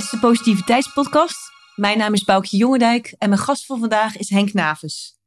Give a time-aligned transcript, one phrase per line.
[0.00, 1.50] Dit is de Positiviteitspodcast.
[1.76, 5.18] Mijn naam is Boukje Jongendijk en mijn gast van vandaag is Henk Naves.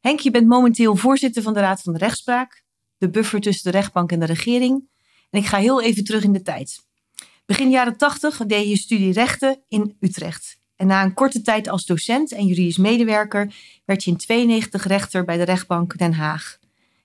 [0.00, 2.64] Henk, je bent momenteel voorzitter van de Raad van de Rechtspraak,
[2.98, 4.88] de buffer tussen de rechtbank en de regering.
[5.30, 6.86] En ik ga heel even terug in de tijd.
[7.46, 10.58] Begin jaren 80 deed je je studie rechten in Utrecht.
[10.76, 15.24] En na een korte tijd als docent en juridisch medewerker werd je in 92 rechter
[15.24, 16.58] bij de rechtbank Den Haag.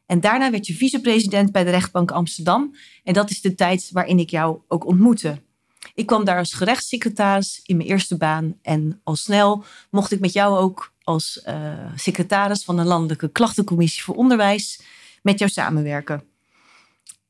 [0.06, 2.76] En daarna werd je vicepresident bij de rechtbank Amsterdam.
[3.04, 5.48] En dat is de tijd waarin ik jou ook ontmoette.
[5.94, 8.56] Ik kwam daar als gerechtssecretaris in mijn eerste baan.
[8.62, 14.04] En al snel mocht ik met jou ook als uh, secretaris van de Landelijke Klachtencommissie
[14.04, 14.82] voor Onderwijs
[15.22, 16.24] met jou samenwerken.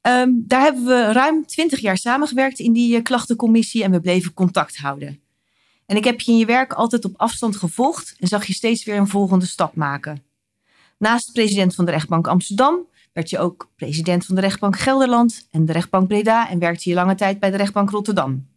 [0.01, 4.33] Um, daar hebben we ruim twintig jaar samengewerkt in die uh, klachtencommissie en we bleven
[4.33, 5.21] contact houden.
[5.85, 8.83] En ik heb je in je werk altijd op afstand gevolgd en zag je steeds
[8.83, 10.23] weer een volgende stap maken.
[10.97, 12.87] Naast president van de rechtbank Amsterdam
[13.19, 16.95] werd je ook president van de rechtbank Gelderland en de rechtbank Breda en werkte je
[16.95, 18.47] lange tijd bij de rechtbank Rotterdam.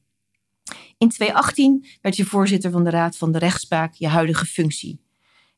[0.99, 5.01] In 2018 werd je voorzitter van de Raad van de Rechtspraak, je huidige functie.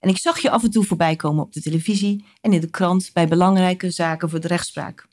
[0.00, 2.70] En ik zag je af en toe voorbij komen op de televisie en in de
[2.70, 5.08] krant bij belangrijke zaken voor de rechtspraak.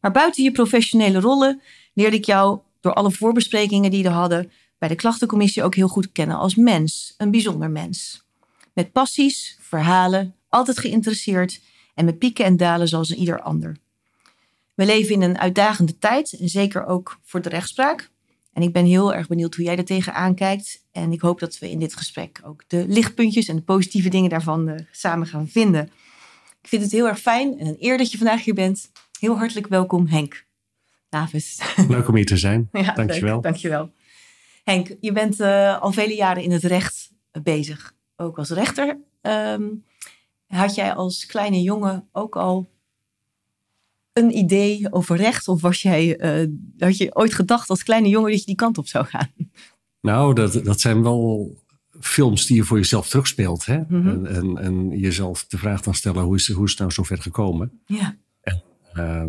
[0.00, 1.60] Maar buiten je professionele rollen
[1.94, 6.12] leerde ik jou door alle voorbesprekingen die we hadden bij de klachtencommissie ook heel goed
[6.12, 8.24] kennen als mens, een bijzonder mens.
[8.72, 11.60] Met passies, verhalen, altijd geïnteresseerd
[12.00, 13.76] en met pieken en dalen zoals ieder ander.
[14.74, 18.10] We leven in een uitdagende tijd en zeker ook voor de rechtspraak.
[18.52, 20.84] En ik ben heel erg benieuwd hoe jij er tegenaan kijkt.
[20.92, 24.30] En ik hoop dat we in dit gesprek ook de lichtpuntjes en de positieve dingen
[24.30, 25.90] daarvan uh, samen gaan vinden.
[26.62, 28.90] Ik vind het heel erg fijn en een eer dat je vandaag hier bent.
[29.18, 30.44] Heel hartelijk welkom, Henk
[31.10, 31.60] Navis.
[31.88, 32.68] Leuk om hier te zijn.
[32.72, 33.34] ja, dankjewel.
[33.34, 33.92] Leuk, dankjewel.
[34.64, 37.10] Henk, je bent uh, al vele jaren in het recht
[37.42, 38.98] bezig, ook als rechter.
[39.22, 39.84] Um,
[40.50, 42.70] had jij als kleine jongen ook al
[44.12, 45.48] een idee over recht?
[45.48, 48.78] Of was jij, uh, had je ooit gedacht als kleine jongen dat je die kant
[48.78, 49.30] op zou gaan?
[50.00, 51.52] Nou, dat, dat zijn wel
[52.00, 53.66] films die je voor jezelf terugspeelt.
[53.66, 53.78] Hè?
[53.78, 54.08] Mm -hmm.
[54.08, 57.02] en, en, en, jezelf de vraag dan stellen, hoe is, hoe is het nou zo
[57.02, 57.80] ver gekomen?
[57.86, 58.16] Ja.
[58.40, 58.62] En,
[58.94, 59.24] uh,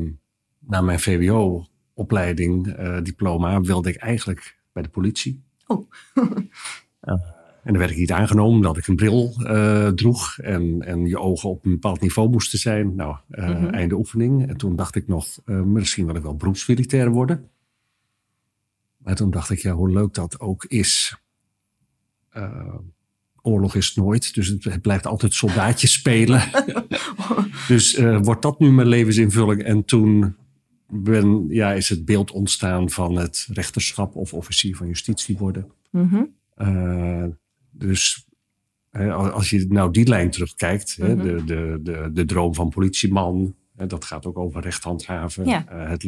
[0.59, 5.43] na mijn VWO-opleiding, uh, diploma, wilde ik eigenlijk bij de politie.
[5.67, 5.91] Oh.
[7.63, 11.19] En dan werd ik niet aangenomen omdat ik een bril uh, droeg en, en je
[11.19, 12.95] ogen op een bepaald niveau moesten zijn.
[12.95, 13.69] Nou, uh, mm -hmm.
[13.69, 14.47] einde oefening.
[14.47, 17.49] En toen dacht ik nog, uh, misschien wil ik wel beroepsmilitair worden.
[18.97, 21.15] Maar toen dacht ik, ja, hoe leuk dat ook is.
[23.41, 26.41] oorlog is nooit, dus het, het blijft altijd soldaatjes spelen.
[27.67, 29.63] dus wordt dat nu mijn levensinvulling?
[29.63, 30.35] En toen
[30.87, 35.71] ben, ja, is het beeld ontstaan van het rechterschap of officier van justitie worden.
[35.89, 37.39] Mm -hmm.
[37.71, 38.25] Dus
[39.31, 41.21] als je nou die lijn terugkijkt, mm -hmm.
[41.21, 43.55] de, de, de, de droom van politieman,
[43.87, 45.45] dat gaat ook over rechthandhaven.
[45.45, 45.65] Ja.
[45.67, 46.03] Het,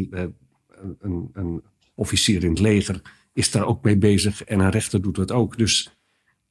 [1.00, 1.64] een, een,
[1.96, 3.02] officier in het leger
[3.34, 5.58] is daar ook mee bezig en een rechter doet dat ook.
[5.58, 5.98] Dus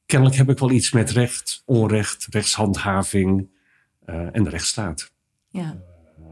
[0.06, 3.50] kennelijk heb ik wel iets met recht, onrecht, rechtshandhaving
[4.06, 5.12] uh, en de rechtsstaat.
[5.49, 5.83] Ja.
[6.21, 6.27] Uh,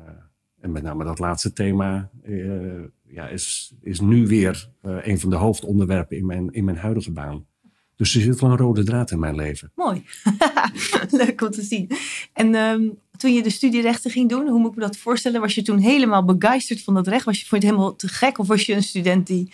[0.60, 5.36] en met name dat laatste thema uh, ja, is, is nu weer een van de
[5.36, 7.46] hoofdonderwerpen in mijn, in mijn huidige baan.
[8.00, 9.72] Dus er zit wel een rode draad in mijn leven.
[9.74, 10.04] Mooi.
[11.10, 11.90] Leuk om te zien.
[12.32, 15.40] En um, toen je de studierechten ging doen, hoe moet ik me dat voorstellen?
[15.40, 17.24] Was je toen helemaal begeisterd van dat recht?
[17.24, 18.38] Was je, vond je het helemaal te gek?
[18.38, 19.52] Of was je een student die,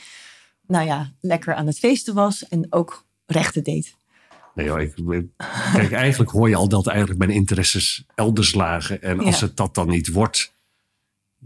[0.66, 3.94] nou ja, lekker aan het feesten was en ook rechten deed?
[4.54, 4.94] Nee joh, ik,
[5.72, 9.02] kijk, eigenlijk hoor je al dat eigenlijk mijn interesses elders lagen.
[9.02, 9.46] En als ja.
[9.46, 10.54] het dat dan niet wordt,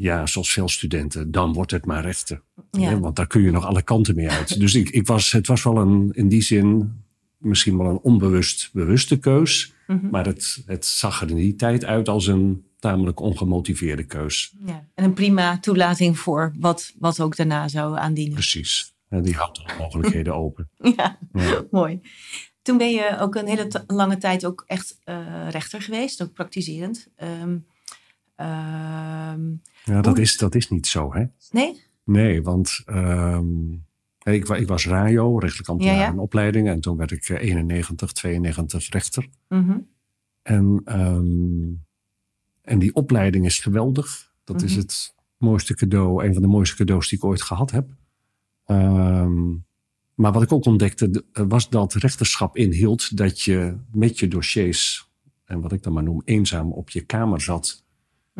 [0.00, 2.42] ja, zoals veel studenten, dan wordt het maar rechten.
[2.70, 2.98] Ja.
[2.98, 4.60] Want daar kun je nog alle kanten mee uit.
[4.60, 6.92] Dus ik, ik was, het was wel een, in die zin
[7.38, 9.72] misschien wel een onbewust bewuste keus.
[9.86, 9.96] Mhm.
[9.96, 10.10] Mm -hmm.
[10.10, 14.54] Maar het, het zag er in die tijd uit als een tamelijk ongemotiveerde keus.
[14.66, 14.88] Ja.
[14.94, 18.34] En een prima toelating voor wat, wat ook daarna zou aandienen.
[18.34, 18.94] Precies.
[19.08, 20.70] En die houdt alle mogelijkheden open.
[20.96, 22.00] Ja, ja, mooi.
[22.62, 27.08] Toen ben je ook een hele lange tijd ook echt uh, rechter geweest, ook praktiserend.
[27.42, 27.66] Um,
[28.40, 31.24] um, ja, dat is, dat is niet zo, hè?
[31.50, 31.82] Nee?
[32.04, 33.84] Nee, want um,
[34.22, 36.10] ik, ik, was RAJO, rechtelijk ambtenaar ja, ja.
[36.10, 36.68] in opleiding.
[36.68, 39.28] En toen werd ik 91, 92 rechter.
[39.48, 39.88] Mm -hmm.
[40.42, 41.84] en, um,
[42.62, 44.32] en die opleiding is geweldig.
[44.44, 44.70] Dat mm -hmm.
[44.70, 47.88] is het mooiste cadeau, een van de mooiste cadeaus die ik ooit gehad heb.
[50.14, 55.10] Maar wat ik ook ontdekte, was dat rechterschap inhield dat je met je dossiers,
[55.44, 57.84] en wat ik dan maar noem, eenzaam op je kamer zat.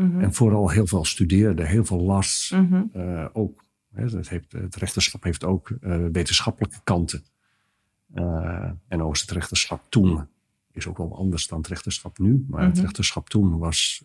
[0.01, 0.21] Mm -hmm.
[0.21, 2.53] En vooral heel veel studeerde, heel veel las.
[2.55, 2.91] Mm -hmm.
[2.97, 7.25] uh, ook, hè, het, heeft, het, rechterschap heeft ook uh, wetenschappelijke kanten.
[8.15, 10.27] Uh, en ook het rechterschap toen
[10.73, 12.29] is ook wel anders dan het rechterschap nu.
[12.29, 12.65] Maar mm -hmm.
[12.65, 12.85] het Mhm.
[12.85, 14.05] rechterschap toen was,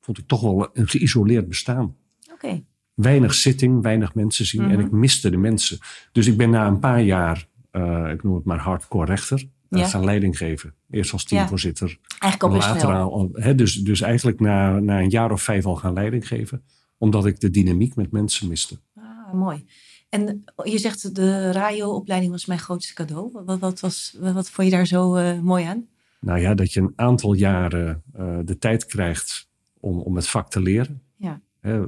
[0.00, 1.96] vond ik toch wel een geïsoleerd bestaan.
[2.32, 2.64] Okay.
[2.94, 4.62] weinig zitting, weinig mensen zien.
[4.62, 4.80] En Mhm.
[4.80, 5.78] ik miste de mensen.
[6.12, 9.46] Dus ik ben na een paar jaar, eh, ik noem het maar hardcore rechter, eh,
[9.78, 9.86] Ja.
[9.86, 10.74] gaan leiding geven.
[10.90, 15.42] Eerst als teamvoorzitter, Eigenlijk al later al, dus, dus eigenlijk na, na een jaar of
[15.42, 16.62] vijf al gaan leiding geven.
[16.98, 18.78] Omdat ik de dynamiek met mensen miste.
[18.94, 19.64] Ah, mooi.
[20.08, 23.30] En je zegt de radioopleiding was mijn grootste cadeau.
[23.44, 25.86] Wat, wat, was, wat vond je daar zo eh, mooi aan?
[26.20, 29.48] Nou ja, dat je een aantal jaren eh, de tijd krijgt
[29.80, 31.02] om, om het vak te leren.
[31.16, 31.40] Ja.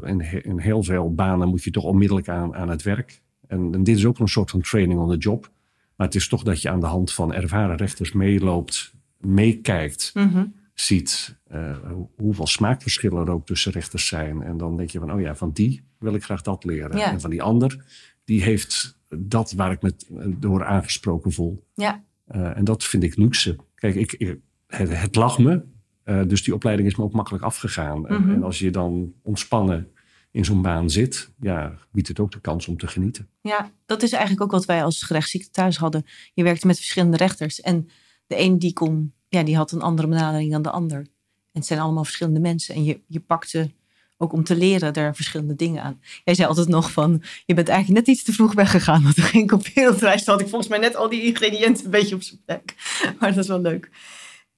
[0.02, 3.22] In, he- in heel veel banen moet je toch onmiddellijk aan, aan het werk.
[3.46, 5.50] En, en dit is ook een soort van training on the job.
[5.96, 10.44] Maar het is toch dat je aan de hand van ervaren rechters meeloopt, meekijkt, Mhm.
[10.74, 14.42] ziet eh, hoe- hoeveel smaakverschillen er ook tussen rechters zijn.
[14.42, 16.96] En dan denk je van, oh ja, van die wil ik graag dat leren.
[16.98, 17.10] Ja.
[17.12, 17.84] En van die ander,
[18.24, 19.94] die heeft dat waar ik me
[20.38, 21.66] door aangesproken voel.
[21.74, 23.56] Ja, Eh, en dat vind ik luxe.
[23.74, 25.62] Kijk, ik, ik- het, het lag me.
[26.02, 28.06] eh, dus die opleiding is me ook makkelijk afgegaan.
[28.08, 28.30] En- Mhm.
[28.30, 29.88] En, als je dan ontspannen
[30.32, 33.28] in zo'n baan zit, ja, biedt het ook de kans om te genieten.
[33.40, 36.06] ja, dat is eigenlijk ook wat wij als gerechtsziekte hadden.
[36.34, 37.60] Je werkte met verschillende rechters.
[37.60, 37.88] En
[38.26, 40.98] de een die kon, ja, die had een andere benadering dan de ander.
[40.98, 42.74] En het zijn allemaal verschillende mensen.
[42.74, 43.70] En je, je pakte
[44.16, 46.00] ook om te leren daar verschillende dingen aan.
[46.24, 49.02] Jij zei altijd nog van, je bent eigenlijk net iets te vroeg weggegaan.
[49.02, 51.90] Want toen ging ik op wereldreis, had ik volgens mij net al die ingrediënten een
[51.90, 52.74] beetje op zijn plek.
[53.18, 53.90] Maar dat is wel leuk.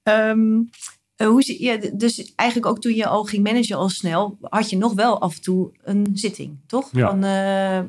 [0.03, 0.61] Ehm,
[1.15, 4.77] eh, hoe, ja, dus eigenlijk ook toen je al ging managen al snel, had je
[4.77, 6.89] nog wel af en toe een zitting, toch?
[6.91, 7.09] Ja.
[7.09, 7.83] Van, eh,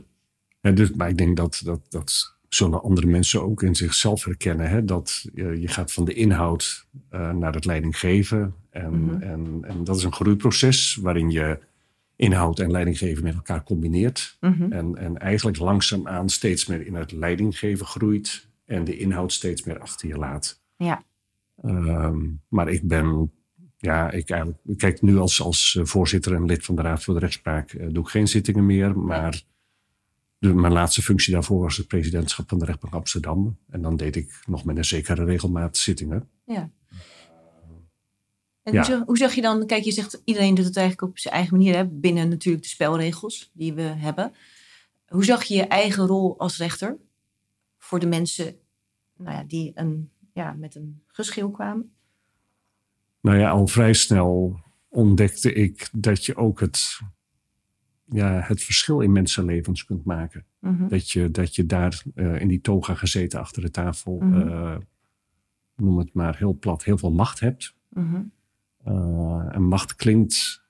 [0.60, 4.68] Ja, dus, maar ik denk dat, dat, dat zullen andere mensen ook in zichzelf herkennen.
[4.70, 4.84] Hè?
[4.84, 8.54] Dat je, je gaat van de inhoud eh, naar het leidinggeven.
[8.70, 9.22] En, Mhm.
[9.22, 11.58] en, en dat is een groeiproces waarin je
[12.16, 14.36] inhoud en leidinggeven met elkaar combineert.
[14.40, 14.72] mhm.
[14.72, 18.48] En, en eigenlijk langzaamaan steeds meer in het leidinggeven groeit.
[18.64, 20.60] En de inhoud steeds meer achter je laat.
[20.76, 21.02] Ja.
[21.62, 22.18] Ehm,
[22.48, 23.32] maar ik ben,
[23.76, 27.14] ja, ik eigenlijk, kijk nu als, als eh, voorzitter en lid van de Raad voor
[27.14, 28.98] de Rechtspraak eh, doe ik geen zittingen meer.
[28.98, 29.42] Maar
[30.38, 33.58] de, mijn laatste functie daarvoor was het presidentschap van de rechtbank Amsterdam.
[33.70, 36.28] En dan deed ik nog met een zekere regelmaat zittingen.
[36.44, 36.70] Ja.
[38.62, 38.78] En Ja.
[38.78, 41.34] hoe, zag, hoe zag je dan, kijk, je zegt iedereen doet het eigenlijk op zijn
[41.34, 44.32] eigen manier, hè, binnen natuurlijk de spelregels die we hebben.
[45.06, 46.96] Hoe zag je je eigen rol als rechter
[47.78, 48.56] voor de mensen
[49.16, 51.92] nou ja, die een, ja, met een geschil kwamen?
[53.20, 57.00] Nou ja, al vrij snel ontdekte ik dat je ook het,
[58.04, 60.44] ja, het verschil in mensenlevens kunt maken.
[60.60, 60.88] Mhm.
[60.88, 64.48] Dat je, dat je daar eh, in die toga gezeten achter de tafel, Mhm.
[64.48, 64.76] eh,
[65.76, 67.74] noem het maar heel plat, heel veel macht hebt.
[67.88, 68.22] Mhm.
[68.84, 70.64] Eh, en macht klinkt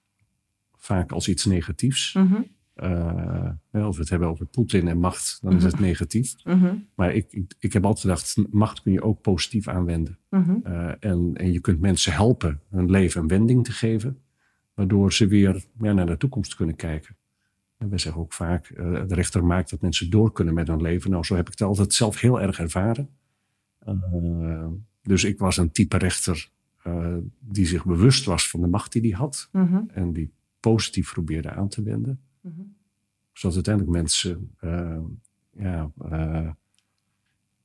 [0.76, 2.12] vaak als iets negatiefs.
[2.14, 2.34] Mhm.
[2.34, 2.40] Eh,
[3.70, 6.34] hè, als we het hebben over Poetin en macht, dan is het negatief.
[6.44, 6.74] Mhm.
[6.94, 10.18] Maar ik, ik, ik heb altijd gedacht, macht kun je ook positief aanwenden.
[10.30, 10.56] Mhm.
[10.62, 14.18] Eh, en, en je kunt mensen helpen hun leven een wending te geven,
[14.74, 17.16] waardoor ze weer ja, naar de toekomst kunnen kijken.
[17.78, 20.82] En wij zeggen ook vaak, eh, de rechter maakt dat mensen door kunnen met hun
[20.82, 21.10] leven.
[21.10, 23.08] Nou, zo heb ik het altijd zelf heel erg ervaren.
[23.78, 24.66] Eh,
[25.02, 26.50] dus ik was een type rechter
[26.82, 29.82] eh, die zich bewust was van de macht die hij had Mhm.
[29.88, 32.20] en die positief probeerde aan te wenden.
[32.46, 32.62] Mhm.
[33.32, 34.98] Zodat uiteindelijk mensen, eh,
[35.50, 36.50] ja, eh,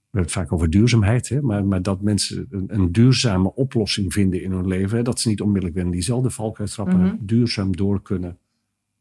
[0.09, 4.13] we hebben het vaak over duurzaamheid, hè, maar, maar dat mensen een, een duurzame oplossing
[4.13, 4.97] vinden in hun leven.
[4.97, 7.15] Hè, dat ze niet onmiddellijk weer in diezelfde valkuil trappen, Mhm.
[7.19, 8.37] duurzaam door kunnen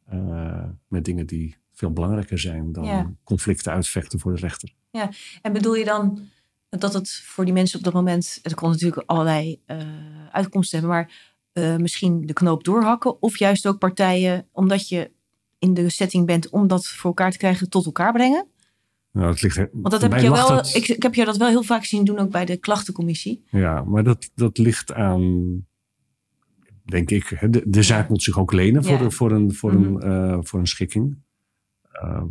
[0.06, 3.12] eh, met dingen die veel belangrijker zijn dan Ja.
[3.24, 4.74] conflicten uitvechten voor de rechter.
[5.42, 6.20] En bedoel je dan
[6.68, 9.60] dat het voor die mensen op dat moment, er kon natuurlijk allerlei
[10.30, 15.10] uitkomsten hebben, maar misschien de knoop doorhakken of juist ook partijen, omdat je
[15.60, 18.46] in de setting bent om dat voor elkaar te krijgen, tot elkaar brengen?
[19.12, 21.36] Nou, het ligt, Want dat heb ik, je wel, dat- ik, ik heb je dat
[21.36, 23.44] wel heel vaak zien doen, ook bij de klachtencommissie.
[23.50, 25.48] Ja, maar dat, dat ligt aan,
[26.84, 28.98] denk ik, de, de zaak moet zich ook lenen voor, Ja.
[29.02, 29.84] de- voor, een, voor, Mhm.
[29.84, 30.00] een,
[30.32, 31.18] eh, voor een schikking.
[31.92, 32.22] Eh,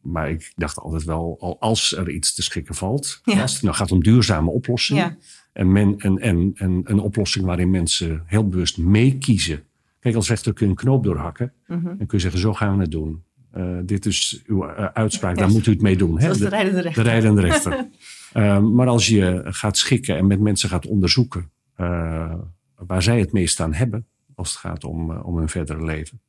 [0.00, 3.40] maar ik dacht altijd wel, al als er iets te schikken valt, Ja.
[3.42, 5.16] als het nou gaat om duurzame oplossingen Ja.
[5.52, 9.62] en, men, en, en, en een oplossing waarin mensen heel bewust meekiezen.
[10.04, 11.86] Kijk, als rechter kun je een knoop doorhakken Mhm.
[11.86, 13.22] en kun je zeggen, zo gaan we het doen.
[13.50, 15.42] Eh, dit is uw eh, uitspraak, Ja.
[15.42, 16.20] daar moet u het mee doen.
[16.20, 16.32] hè?
[16.32, 17.02] De De- rijdende de rechter.
[17.04, 17.88] rijdende rechter.
[18.32, 22.34] Ehm, maar als je gaat schikken en met mensen gaat onderzoeken eh,
[22.76, 26.20] waar zij het meest aan hebben, als het gaat om, eh, om hun verdere leven,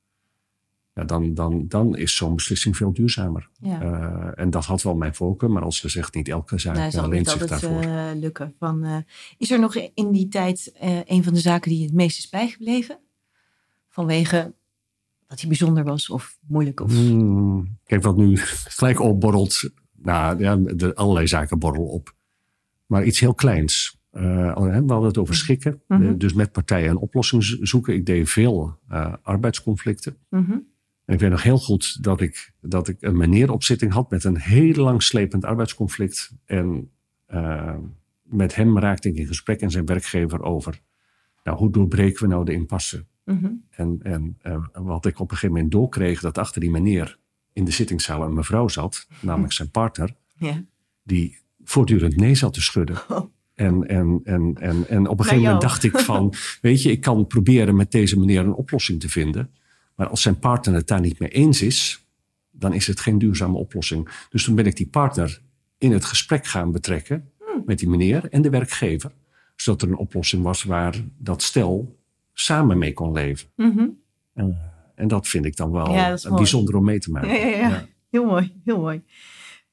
[0.94, 3.50] ja, dan, dan, dan is zo'n beslissing veel duurzamer.
[3.62, 3.82] Ja.
[3.82, 7.03] Eh, en dat had wel mijn voorkeur, maar als gezegd, niet elke zaak Nou, zal
[7.03, 7.82] alleen zich daarvoor.
[7.82, 8.53] eh, lukken.
[8.60, 8.98] Van, eh,
[9.38, 12.17] is er nog in die tijd eh, een van de zaken die je het meest
[12.17, 12.98] is bijgebleven?
[13.96, 14.54] Vanwege
[15.28, 16.80] dat hij bijzonder was of moeilijk?
[16.80, 16.92] Of...
[16.92, 18.38] Hmm, kijk, wat nu
[18.78, 19.70] gelijk opborrelt.
[19.94, 22.16] Nou ja, de, allerlei zaken borrelen op.
[22.86, 24.00] Maar iets heel kleins.
[24.12, 25.82] Eh, we hadden het over schikken.
[25.88, 26.04] Mhm.
[26.04, 27.94] Eh, dus met partijen een oplossing zo- zoeken.
[27.94, 30.18] Ik deed veel eh, arbeidsconflicten.
[30.30, 30.52] Mhm.
[31.06, 34.10] En ik weet nog heel goed dat ik, dat ik een meneer op zitting had
[34.10, 36.32] met een heel lang slepend arbeidsconflict.
[36.46, 36.92] En
[37.30, 37.75] uh,
[38.24, 40.82] met hem raakte ik in gesprek en zijn werkgever over,
[41.44, 43.06] nou, hoe doorbreken we nou de impasse?
[43.25, 43.51] Mhm.
[43.70, 47.17] En, en uh, wat ik op een gegeven moment doorkreeg, dat achter die meneer
[47.53, 50.15] in de zittingszaal een mevrouw zat, namelijk zijn partner,
[51.03, 52.98] die voortdurend nee zat te schudden.
[53.08, 53.34] Oh.
[53.53, 56.91] En, en, en, en, en op een Naar gegeven moment dacht ik van, weet je,
[56.91, 59.50] ik kan proberen met deze meneer een oplossing te vinden.
[59.96, 62.05] Maar als zijn partner het daar niet mee eens is,
[62.51, 64.27] dan is het geen duurzame oplossing.
[64.29, 65.41] Dus toen ben ik die partner
[65.77, 67.63] in het gesprek gaan betrekken Hmm.
[67.65, 69.12] met die meneer en de werkgever.
[69.55, 71.95] Zodat er een oplossing was waar dat stel
[72.36, 73.50] samen mee kon leven.
[73.56, 73.88] Mhm.
[74.34, 77.30] En, en dat vind ik dan wel Ja, bijzonder om mee te maken.
[77.30, 77.86] Ja, ja, ja.
[78.10, 79.04] Heel mooi, heel mooi.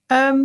[0.07, 0.41] Ehm,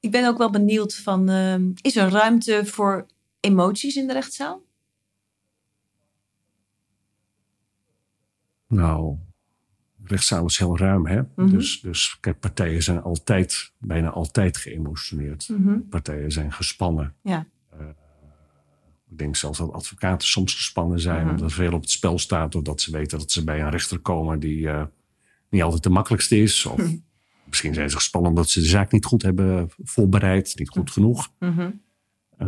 [0.00, 3.06] ik ben ook wel benieuwd van, ehm, is er ruimte voor
[3.40, 4.62] emoties in de rechtszaal?
[8.66, 9.16] Nou,
[10.04, 11.22] rechtszaal is heel ruim, hè?
[11.36, 11.50] Mhm.
[11.50, 15.48] dus, dus kijk, partijen zijn altijd, bijna altijd geëmotioneerd.
[15.48, 15.80] Mhm.
[15.88, 17.14] Partijen zijn gespannen.
[17.22, 17.46] Ja.
[19.10, 21.30] Ik denk zelfs dat advocaten soms gespannen zijn, Mhm.
[21.30, 23.70] omdat er veel op het spel staat, of dat ze weten dat ze bij een
[23.70, 24.82] rechter komen die eh,
[25.50, 26.66] niet altijd de makkelijkste is.
[26.66, 26.96] Of Mhm.
[27.44, 31.32] misschien zijn ze gespannen omdat ze de zaak niet goed hebben voorbereid, niet goed genoeg.
[31.38, 31.70] Mhm.
[32.36, 32.46] Eh,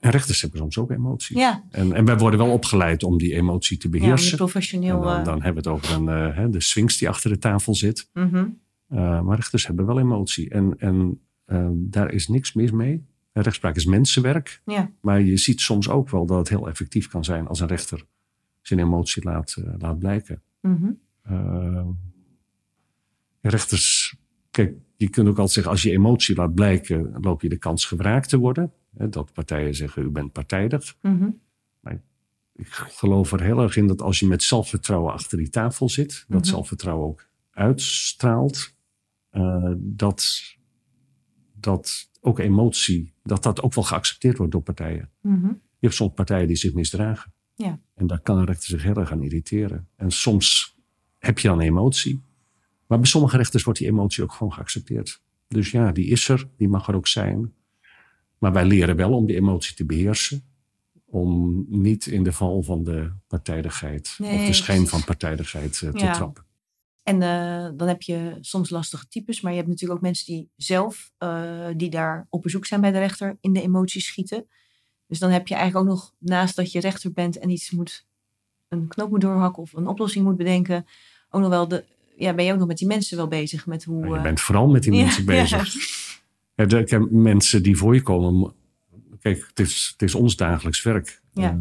[0.00, 1.36] en rechters hebben soms ook emotie.
[1.38, 4.30] Ja, En, en wij worden wel opgeleid om die emotie te ja beheersen.
[4.30, 5.00] je professioneel...
[5.00, 7.74] Dan, eh, dan hebben we het over een, hè, de sphinx die achter de tafel
[7.74, 8.10] zit.
[8.14, 10.50] Uh, maar rechters hebben wel emotie.
[10.50, 13.06] En, en uh, daar is niks mis mee.
[13.42, 14.62] Rechtspraak is mensenwerk.
[14.64, 14.90] Ja.
[15.00, 18.04] Maar je ziet soms ook wel dat het heel effectief kan zijn als een rechter
[18.62, 20.42] zijn emotie laat, uh, laat blijken.
[20.60, 20.90] Mhm.
[21.30, 21.86] Uh,
[23.40, 24.16] rechters,
[24.50, 27.84] kijk, je kunt ook altijd zeggen, als je emotie laat blijken, loop je de kans
[27.84, 28.72] gewraakt te worden.
[28.96, 30.96] Hè, dat partijen zeggen, u bent partijdig.
[31.02, 31.30] Mhm.
[31.80, 32.00] Maar
[32.54, 36.24] ik geloof er heel erg in dat als je met zelfvertrouwen achter die tafel zit,
[36.28, 36.50] dat Mhm.
[36.50, 38.74] zelfvertrouwen ook uitstraalt,
[39.32, 40.42] uh, dat,
[41.52, 45.10] dat ook emotie, dat dat ook wel geaccepteerd wordt door partijen.
[45.20, 45.46] Mhm.
[45.46, 47.32] Je hebt soms partijen die zich misdragen.
[47.54, 47.80] Ja.
[47.94, 49.88] En daar kan een rechter zich heel erg aan irriteren.
[49.96, 50.76] En soms
[51.18, 52.22] heb je dan emotie.
[52.86, 55.22] Maar bij sommige rechters wordt die emotie ook gewoon geaccepteerd.
[55.48, 57.52] Dus ja, die is er, die mag er ook zijn.
[58.38, 60.42] Maar wij leren wel om die emotie te beheersen.
[61.04, 65.90] Om niet in de val van de partijdigheid Nee, of de schijn van partijdigheid uh,
[65.90, 66.12] te Ja.
[66.12, 66.44] trappen.
[67.08, 70.50] En uh, dan heb je soms lastige types, maar je hebt natuurlijk ook mensen die
[70.56, 74.46] zelf, uh, die daar op bezoek zijn bij de rechter, in de emoties schieten.
[75.06, 78.06] Dus dan heb je eigenlijk ook nog, naast dat je rechter bent en iets moet,
[78.68, 80.86] een knoop moet doorhakken of een oplossing moet bedenken,
[81.30, 81.84] ook nog wel de,
[82.16, 84.06] ja, ben je ook nog met die mensen wel bezig met hoe.
[84.06, 85.74] Je uh, bent vooral met die ja, mensen bezig.
[86.54, 86.84] ja.
[86.84, 88.52] Ja, mensen die voor je komen.
[89.20, 91.22] Kijk, het is, het is ons dagelijks werk.
[91.32, 91.52] Ja.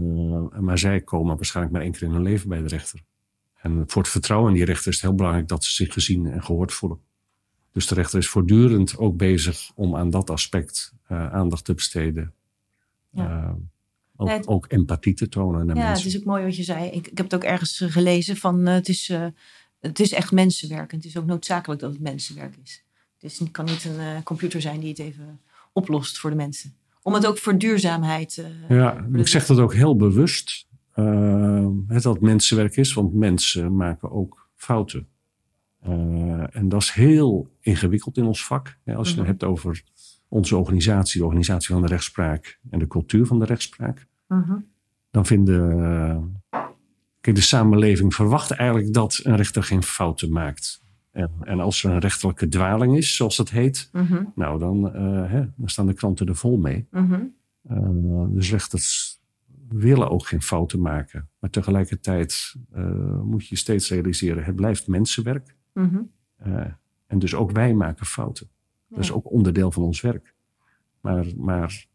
[0.59, 2.99] Maar zij komen waarschijnlijk maar één keer in hun leven bij de rechter.
[3.61, 6.25] En voor het vertrouwen in die rechter is het heel belangrijk dat ze zich gezien
[6.31, 6.99] en gehoord voelen.
[7.71, 12.33] Dus de rechter is voortdurend ook bezig om aan dat aspect uh, aandacht te besteden.
[13.09, 13.43] Ja.
[13.43, 13.53] Uh,
[14.15, 16.03] ook, het- ook empathie te tonen naar Ja, mensen.
[16.05, 16.85] het is ook mooi wat je zei.
[16.85, 19.25] Ik, ik heb het ook ergens eh, gelezen van eh, het, is, eh,
[19.79, 20.91] het is echt mensenwerk.
[20.91, 22.83] En het is ook noodzakelijk dat het mensenwerk is.
[23.19, 25.39] Het is, kan niet een eh, computer zijn die het even
[25.73, 26.73] oplost voor de mensen.
[27.01, 28.37] Om het ook voor duurzaamheid.
[28.37, 30.66] eh, Ja, ik zeg dat ook heel bewust.
[30.99, 35.07] Uh, dat het mensenwerk is, want mensen maken ook fouten.
[35.87, 38.77] Uh, en dat is heel ingewikkeld in ons vak.
[38.85, 39.19] Als je Mhm.
[39.19, 39.83] het hebt over
[40.27, 44.55] onze organisatie, de organisatie van de rechtspraak en de cultuur van de rechtspraak, mhm.
[45.11, 45.77] dan vinden.
[45.79, 46.17] Uh,
[47.21, 50.85] kijk, de samenleving verwacht eigenlijk dat een rechter geen fouten maakt.
[51.11, 54.23] En, en als er een rechterlijke dwaling is, zoals dat heet, Mhm.
[54.35, 56.87] nou dan, uh, hè, dan staan de kranten er vol mee.
[56.91, 57.21] Mhm.
[57.71, 59.16] Uh, dus rechters
[59.69, 61.29] willen ook geen fouten maken.
[61.39, 65.55] Maar tegelijkertijd uh, moet je steeds realiseren, het blijft mensenwerk.
[65.74, 66.01] Mhm.
[66.45, 66.65] Uh,
[67.07, 68.50] en dus ook wij maken fouten.
[68.89, 70.36] Dat is ook onderdeel van ons werk.
[71.01, 71.86] Maar, maar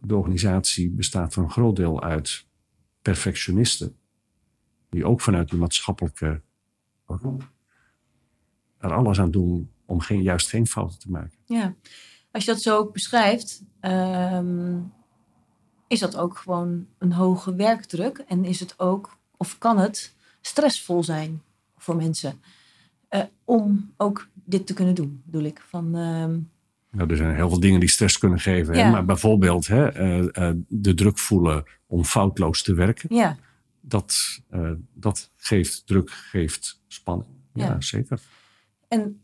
[0.00, 2.46] de organisatie bestaat voor een groot deel uit
[3.02, 3.96] perfectionisten.
[4.88, 6.42] Die ook vanuit die maatschappelijke
[8.78, 11.38] er alles aan doen om geen, juist geen fouten te maken.
[11.44, 11.74] Ja,
[12.30, 14.73] als je dat zo ook beschrijft, ehm,
[15.88, 18.18] is dat ook gewoon een hoge werkdruk.
[18.28, 21.42] En is het ook, of kan het, stressvol zijn
[21.76, 22.40] voor mensen.
[23.08, 25.64] eh, om ook dit te kunnen doen, bedoel ik.
[25.68, 26.38] Van, ehm,
[26.90, 28.74] Nou, er zijn heel veel dingen die stress kunnen geven.
[28.74, 28.80] Hè?
[28.80, 28.90] Ja.
[28.90, 33.14] Maar bijvoorbeeld hè, eh, eh, de druk voelen om foutloos te werken.
[33.14, 33.36] ja,
[33.80, 34.40] Dat,
[34.94, 37.30] dat geeft druk, geeft spanning.
[37.52, 37.80] Ja, Ja.
[37.80, 38.20] zeker.
[38.88, 39.18] en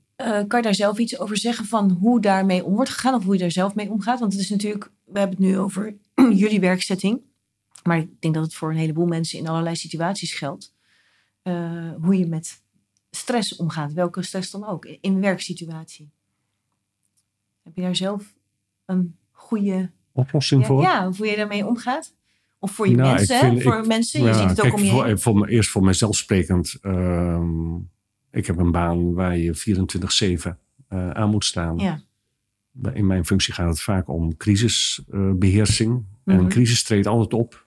[0.46, 3.34] kan je daar zelf iets over zeggen van hoe daarmee om wordt gegaan of hoe
[3.34, 4.20] je daar zelf mee omgaat?
[4.20, 5.96] Want het is natuurlijk, we hebben het nu over
[6.42, 7.20] jullie werkzetting.
[7.82, 10.74] Maar ik denk dat het voor een heleboel mensen in allerlei situaties geldt.
[11.42, 12.62] eh, hoe je met
[13.10, 16.10] stress omgaat, welke stress dan ook, in werksituatie.
[17.62, 18.34] Heb je daar zelf
[18.84, 20.82] een goede Oplossing ja, voor?
[20.82, 22.14] ja, hoe je daarmee omgaat?
[22.58, 23.60] Of voor je Nou, mensen, hè?
[23.60, 25.70] voor ik- mensen, je Ja, ziet het ook kijk, om je voor, voor me, eerst
[25.70, 26.78] voor mezelf sprekend.
[26.82, 27.74] ehm,
[28.30, 31.78] ik heb een baan waar je 24-7 eh, aan moet staan.
[31.78, 32.00] Ja.
[32.92, 35.90] In mijn functie gaat het vaak om crisisbeheersing.
[36.24, 36.38] En Mhm.
[36.44, 37.66] een crisis treedt altijd op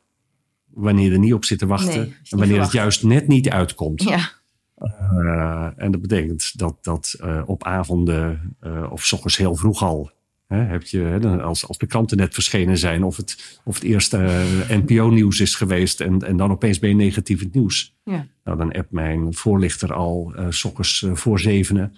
[0.70, 2.00] wanneer je er niet op zit te wachten.
[2.00, 4.04] Nee, en wanneer het juist net niet uitkomt.
[4.04, 4.32] Ja,
[4.76, 9.84] Eh, en dat betekent dat, dat eh, op avonden eh, of 's ochtends heel vroeg
[9.84, 10.12] al.
[10.48, 13.84] Hè, heb je, hè, als, als de kranten net verschenen zijn of het, of het
[13.84, 17.96] eerste NPO-nieuws is geweest en, en dan opeens ben je negatief in het nieuws.
[18.04, 18.26] Ja.
[18.44, 21.96] Nou, dan appt mijn voorlichter al 's ochtends voor zevenen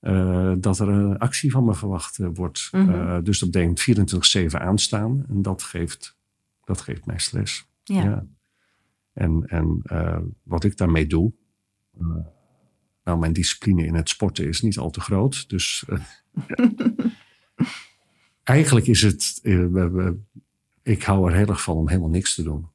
[0.00, 2.68] eh, dat er een actie van me verwacht eh, wordt.
[2.72, 2.90] Mhm.
[2.90, 6.16] Eh, dus dat betekent 24-7 aanstaan en dat geeft,
[6.64, 7.68] dat geeft mij stress.
[7.84, 8.02] ja.
[8.04, 8.26] Ja.
[9.12, 9.82] En, en
[10.42, 11.32] wat ik daarmee doe.
[13.04, 15.48] nou, mijn discipline in het sporten is niet al te groot.
[15.48, 15.84] Dus
[18.42, 19.40] eigenlijk is het.
[20.82, 22.68] ik hou er heel erg van om helemaal niks te doen.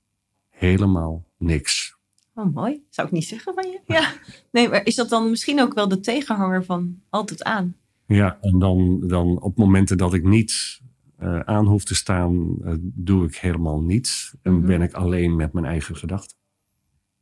[0.50, 1.95] Helemaal niks.
[2.36, 2.84] Oh, mooi.
[2.90, 3.80] Zou ik niet zeggen van je?
[3.86, 4.12] Ja.
[4.52, 7.76] Nee, maar is dat dan misschien ook wel de tegenhanger van altijd aan?
[8.06, 10.82] Ja, en dan, dan op momenten dat ik niet
[11.18, 14.36] eh, aan hoef te staan, eh, doe ik helemaal niets.
[14.42, 14.66] En Mhm.
[14.66, 16.38] ben ik alleen met mijn eigen gedachten.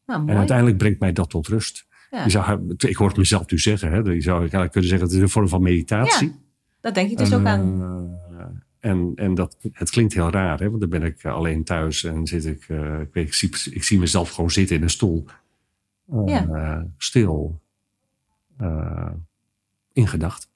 [0.05, 1.85] Nou, En uiteindelijk brengt mij dat tot rust.
[2.11, 2.23] Ja.
[2.23, 3.91] Je zou, ik hoor het mezelf nu zeggen.
[3.91, 6.35] Hè, je zou eigenlijk kunnen zeggen het is een vorm van meditatie.
[6.81, 8.19] Dat denk ik dus ook aan.
[8.83, 12.03] Eh, en en dat, het klinkt heel raar, hè, want dan ben ik alleen thuis
[12.03, 14.89] en zit ik, eh, ik, weet, ik, zie, ik zie mezelf gewoon zitten in een
[14.89, 15.25] stoel.
[16.11, 16.87] Eh, Ja.
[16.97, 17.61] Stil.
[18.57, 19.11] eh,
[19.93, 20.49] in gedachten.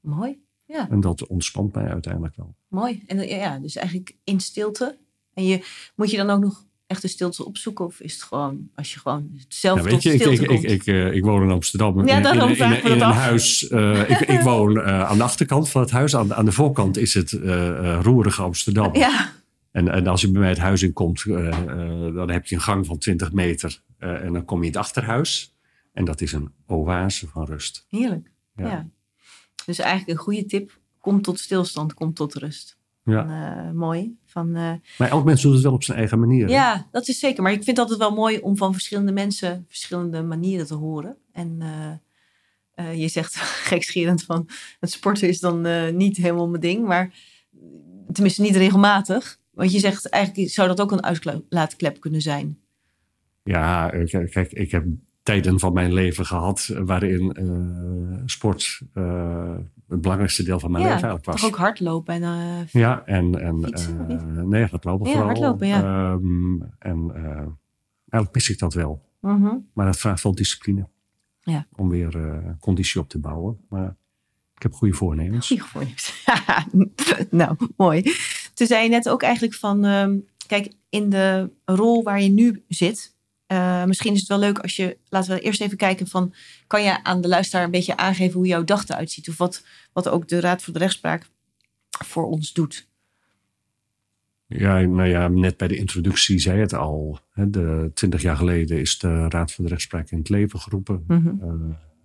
[0.00, 0.38] Mooi.
[0.64, 2.54] Ja, En dat ontspant mij uiteindelijk wel.
[2.68, 3.02] mooi.
[3.06, 4.98] En eh, ja, dus eigenlijk in stilte.
[5.34, 7.84] En je, moet je dan ook nog echt de stilte opzoeken?
[7.84, 10.64] Of is het gewoon, als je gewoon zelf Ja, tot weet je, ik, ik, komt?
[10.64, 12.06] ik, ik, eh, ik woon in Amsterdam.
[12.06, 13.14] Ja, daarom in, een af.
[13.14, 13.68] huis.
[13.68, 16.16] eh, ik, ik woon eh, aan de achterkant van het huis.
[16.16, 17.30] Aan, aan de voorkant is het
[18.02, 18.96] roerige Amsterdam.
[18.96, 19.32] Ja,
[19.70, 21.24] En, en als je bij mij het huis in komt,
[22.14, 23.82] dan heb je een gang van 20 meter.
[23.98, 25.54] en dan kom je in het achterhuis.
[25.92, 27.86] En dat is een oase van rust.
[27.88, 28.30] heerlijk.
[28.56, 28.66] Ja.
[28.68, 28.88] Ja.
[29.66, 30.78] Dus eigenlijk een goede tip.
[30.98, 32.78] Kom tot stilstand, kom tot rust.
[33.04, 33.26] Ja.
[33.66, 34.18] Eh, mooi.
[34.26, 36.46] Van, eh, Maar elk mens doet het wel op zijn eigen manier.
[36.46, 36.52] hè?
[36.52, 37.42] Ja, dat is zeker.
[37.42, 41.16] Maar ik vind het altijd wel mooi om van verschillende mensen verschillende manieren te horen.
[41.32, 41.92] En eh,
[42.80, 43.36] eh, je zegt
[43.70, 44.48] gekscherend van
[44.80, 46.86] het sporten is dan eh, niet helemaal mijn ding.
[46.86, 47.12] Maar
[48.12, 49.38] tenminste niet regelmatig.
[49.50, 52.58] Want je zegt eigenlijk zou dat ook een uitlaatklep kunnen zijn.
[53.42, 53.88] Ja,
[54.30, 54.84] kijk, ik heb
[55.22, 59.56] tijden van mijn leven gehad waarin eh, sport eh,
[59.88, 61.40] het belangrijkste deel van mijn ja, leven eigenlijk was.
[61.40, 62.14] toch ook hardlopen.
[62.14, 65.28] En, eh, Ja, en, en Fietsen, nee, hardlopen Ja, vooral.
[65.28, 65.82] hardlopen, ja.
[65.82, 67.12] Ehm, en
[68.08, 69.02] eigenlijk mis ik dat wel.
[69.20, 69.54] mhm.
[69.72, 70.88] Maar het vraagt wel discipline.
[71.40, 71.66] Ja.
[71.76, 73.58] Om weer conditie op te bouwen.
[73.68, 73.96] Maar
[74.54, 75.46] ik heb goede voornemens.
[75.46, 76.24] Goeie voornemens.
[77.30, 78.02] nou, mooi.
[78.54, 82.64] Toen zei je net ook eigenlijk van, ehm, kijk, in de rol waar je nu
[82.68, 83.16] zit,
[83.50, 86.34] eh, misschien is het wel leuk als je, laten we eerst even kijken van,
[86.66, 89.28] kan je aan de luisteraar een beetje aangeven hoe jouw dag eruit ziet?
[89.28, 91.26] Of wat, wat ook de Raad voor de Rechtspraak
[92.04, 92.88] voor ons doet?
[94.46, 97.18] Ja, nou ja, net bij de introductie zei het al.
[97.30, 101.04] Hè, de, twintig jaar geleden is de Raad voor de Rechtspraak in het leven geroepen.
[101.06, 101.28] Mhm.
[101.40, 101.54] Eh,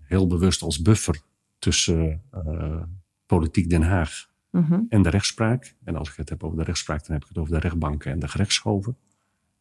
[0.01, 1.21] heel bewust als buffer
[1.59, 2.81] tussen eh,
[3.25, 4.79] politiek Den Haag Mhm.
[4.89, 5.75] en de rechtspraak.
[5.83, 8.11] En als ik het heb over de rechtspraak, dan heb ik het over de rechtbanken
[8.11, 8.97] en de gerechtshoven.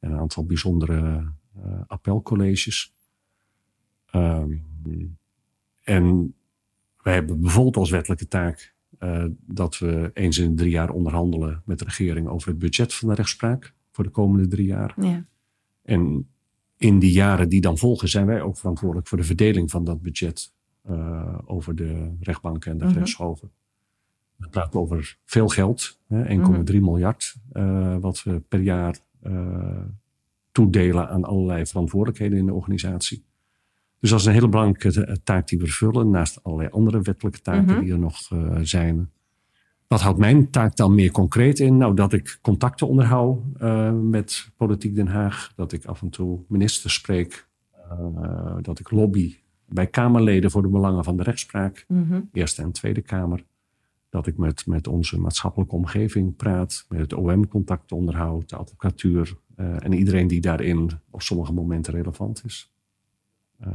[0.00, 1.32] En een aantal bijzondere
[1.86, 2.94] appelcolleges.
[4.10, 4.56] Ehm,
[5.82, 6.34] en
[7.02, 11.62] wij hebben bijvoorbeeld als wettelijke taak eh, dat we eens in de drie jaar onderhandelen
[11.64, 14.94] met de regering over het budget van de rechtspraak voor de komende drie jaar.
[15.00, 15.24] Ja.
[15.82, 16.28] En
[16.76, 20.02] in die jaren die dan volgen zijn wij ook verantwoordelijk voor de verdeling van dat
[20.02, 22.92] budget eh, over de rechtbanken en de Mhm.
[22.92, 23.50] gerechtshoven.
[24.36, 29.82] We praten over veel geld, hè, 1,3 miljard, eh, wat we per jaar eh,
[30.54, 33.24] toedelen aan allerlei verantwoordelijkheden in de organisatie.
[34.00, 37.40] Dus dat is een hele belangrijke ta- taak die we vervullen, naast allerlei andere wettelijke
[37.40, 37.80] taken Mhm.
[37.80, 39.10] die er nog eh, zijn.
[39.86, 41.76] Wat houdt mijn taak dan meer concreet in?
[41.76, 45.52] Nou, dat ik contacten onderhoud eh, met Politiek Den Haag.
[45.56, 47.48] Dat ik af en toe ministers spreek.
[47.90, 49.36] eh, dat ik lobby
[49.68, 51.84] bij Kamerleden voor de belangen van de rechtspraak.
[51.88, 52.20] Mhm.
[52.32, 53.44] Eerste en Tweede Kamer.
[54.08, 56.84] Dat ik met, met onze maatschappelijke omgeving praat.
[56.88, 58.48] Met het OM contact onderhoud.
[58.48, 59.36] De advocatuur.
[59.56, 62.72] Eh, en iedereen die daarin op sommige momenten relevant is.
[63.58, 63.72] Eh,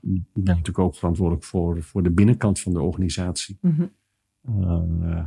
[0.00, 3.58] ik ben natuurlijk ook verantwoordelijk voor, voor de binnenkant van de organisatie.
[3.60, 3.86] Mhm.
[4.42, 5.26] Eh,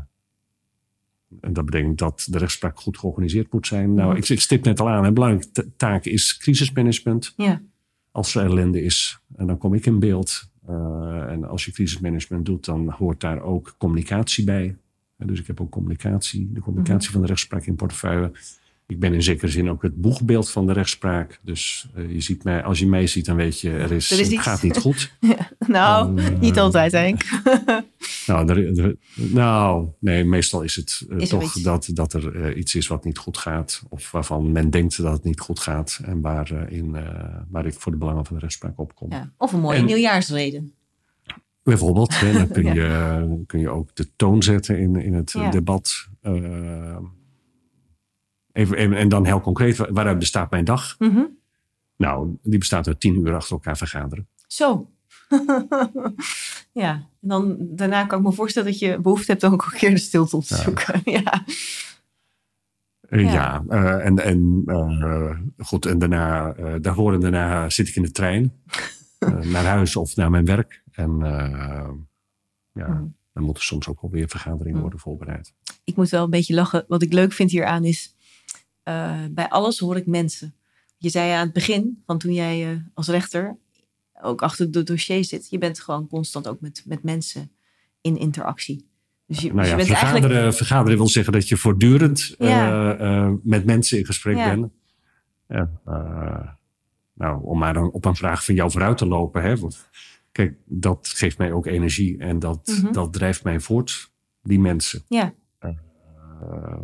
[1.39, 3.93] en dat betekent dat de rechtspraak goed georganiseerd moet zijn.
[3.93, 7.33] Nou, ik, ik stip net al aan, een belangrijke ta- taak is crisismanagement.
[7.37, 7.61] Ja.
[8.11, 10.51] Als er ellende is, en dan kom ik in beeld.
[11.27, 14.77] En als je crisismanagement doet, dan hoort daar ook communicatie bij.
[15.25, 17.12] Dus ik heb ook communicatie, de communicatie Mhm.
[17.12, 18.32] van de rechtspraak in portefeuille.
[18.88, 21.39] Ik ben in zekere zin ook het boegbeeld van de rechtspraak.
[21.43, 24.19] Dus eh, je ziet mij, als je mij ziet, dan weet je, er is, Er
[24.19, 24.41] is het iets.
[24.41, 25.12] gaat niet goed.
[25.67, 27.21] Nou, Eh, niet altijd, Henk.
[28.27, 32.75] Nou, er- er- nou, nee, meestal is het eh, Is toch dat, dat er iets
[32.75, 33.84] is wat niet goed gaat.
[33.89, 35.99] Of waarvan men denkt dat het niet goed gaat.
[36.06, 36.95] En waar, in,
[37.49, 39.12] waar ik voor de belangen van de rechtspraak opkom.
[39.12, 39.32] Ja.
[39.38, 40.73] Of een mooie En- nieuwjaarsreden.
[41.67, 42.73] Bijvoorbeeld, hè, dan kun, Ja.
[42.73, 45.49] je, kun je ook de toon zetten in, in het Ja.
[45.49, 46.08] debat.
[46.21, 46.97] Eh,
[48.51, 50.95] even, en dan heel concreet, waar- waaruit bestaat mijn dag?
[50.99, 51.23] Mhm.
[51.97, 54.27] Nou, die bestaat uit tien uur achter elkaar vergaderen.
[54.47, 54.89] Zo.
[56.71, 59.77] ja, en dan daarna kan ik me voorstellen dat je behoefte hebt om ook een
[59.77, 60.62] keer de stilte op te Ja.
[60.62, 61.01] zoeken.
[61.21, 61.43] Ja.
[63.10, 63.34] Eh, Ja.
[63.34, 64.63] ja, eh, en, en
[65.58, 68.53] goed, en daarna, daarvoor en daarna zit ik in de trein.
[69.43, 70.84] naar huis of naar mijn werk.
[70.97, 71.89] En eh,
[72.73, 73.05] ja, Mhm.
[73.33, 74.81] dan moeten soms ook alweer vergaderingen Mhm.
[74.81, 75.53] worden voorbereid.
[75.83, 76.86] Ik moet wel een beetje lachen.
[76.88, 78.15] Wat ik leuk vind hieraan is,
[78.83, 80.53] eh, bij alles hoor ik mensen.
[80.97, 83.57] Je zei aan het begin, van toen jij eh, als rechter
[84.21, 85.49] ook achter de dossier zit.
[85.49, 87.51] Je bent gewoon constant ook met, met mensen
[88.01, 88.89] in interactie.
[89.25, 90.57] Dus je, Nou dus ja, je bent vergaderen, eigenlijk...
[90.57, 92.36] vergaderen wil zeggen dat je voortdurend
[93.43, 94.55] met mensen in gesprek Ja.
[94.55, 94.71] bent.
[95.47, 95.69] Ja,
[97.13, 99.41] nou, om maar dan op een vraag van jou vooruit te lopen.
[99.43, 99.89] Hè, want,
[100.31, 102.91] kijk, dat geeft mij ook energie en dat, Mhm.
[102.91, 104.11] dat drijft mij voort,
[104.41, 105.03] die mensen.
[105.07, 105.33] Ja.
[105.59, 106.79] Eh,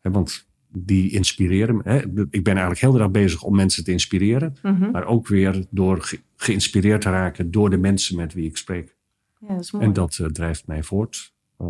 [0.00, 1.82] hè, want die inspireren me.
[1.84, 1.96] Hè.
[2.30, 4.56] Ik ben eigenlijk heel erg bezig om mensen te inspireren.
[4.62, 4.90] Mhm.
[4.90, 8.96] Maar ook weer door ge- geïnspireerd te raken door de mensen met wie ik spreek.
[9.40, 9.84] ja, dat is mooi.
[9.84, 11.34] En dat eh, drijft mij voort.
[11.58, 11.66] Eh,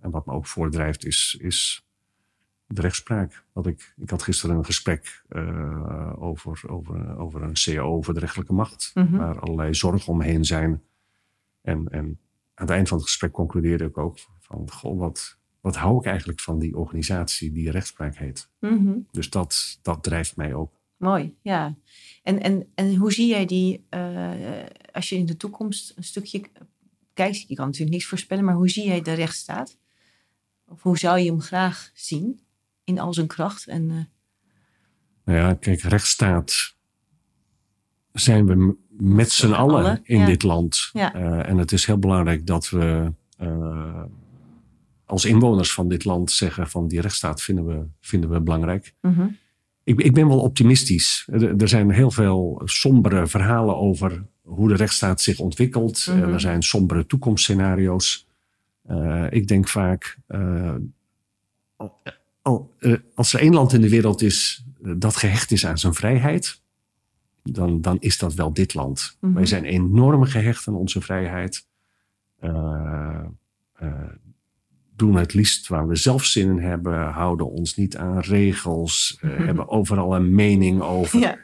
[0.00, 1.83] en wat me ook voortdrijft is, is
[2.66, 3.44] de rechtspraak.
[3.52, 8.20] Wat ik, ik had gisteren een gesprek eh, over, over, over een CAO voor de
[8.20, 8.90] rechterlijke macht.
[8.94, 9.16] Mhm.
[9.16, 10.82] Waar allerlei zorgen omheen zijn.
[11.60, 12.04] En, en
[12.54, 14.70] aan het eind van het gesprek concludeerde ik ook van...
[14.70, 18.48] Goh, wat, wat hou ik eigenlijk van die organisatie die rechtspraak heet.
[18.60, 18.98] Mhm.
[19.10, 20.72] Dus dat, dat drijft mij ook.
[20.96, 21.76] Mooi, ja.
[22.22, 24.30] En, en, en hoe zie jij die, eh,
[24.92, 26.42] als je in de toekomst een stukje
[27.12, 29.78] kijkt, je kan natuurlijk niks voorspellen, maar hoe zie jij de rechtsstaat?
[30.66, 32.43] Of hoe zou je hem graag zien
[32.84, 33.66] in al zijn kracht?
[33.66, 33.96] En, eh,
[35.24, 36.76] Nou ja, kijk, rechtsstaat
[38.12, 40.26] zijn we met z'n allen, allen, in ja.
[40.26, 40.90] dit land.
[40.92, 41.14] Ja.
[41.14, 44.02] Eh, en het is heel belangrijk dat we eh,
[45.04, 48.94] als inwoners van dit land zeggen van die rechtsstaat vinden we, vinden we belangrijk.
[49.00, 49.26] mhm,
[49.84, 51.28] Ik, ik ben wel optimistisch.
[51.32, 56.06] Er, er zijn heel veel sombere verhalen over hoe de rechtsstaat zich ontwikkelt.
[56.06, 56.32] Mhm.
[56.32, 58.28] Er zijn sombere toekomstscenario's.
[59.30, 60.18] Ik denk vaak,
[63.14, 66.62] als er één land in de wereld is eh, dat gehecht is aan zijn vrijheid,
[67.42, 69.16] dan, dan is dat wel dit land.
[69.20, 69.32] Mhm.
[69.32, 71.66] Wij zijn enorm gehecht aan onze vrijheid.
[72.40, 73.20] Eh,
[73.74, 73.92] eh,
[74.96, 79.30] doen het liefst waar we zelf zin in hebben, houden ons niet aan regels, eh,
[79.30, 79.42] Mhm.
[79.42, 81.18] hebben overal een mening over.
[81.20, 81.38] ja.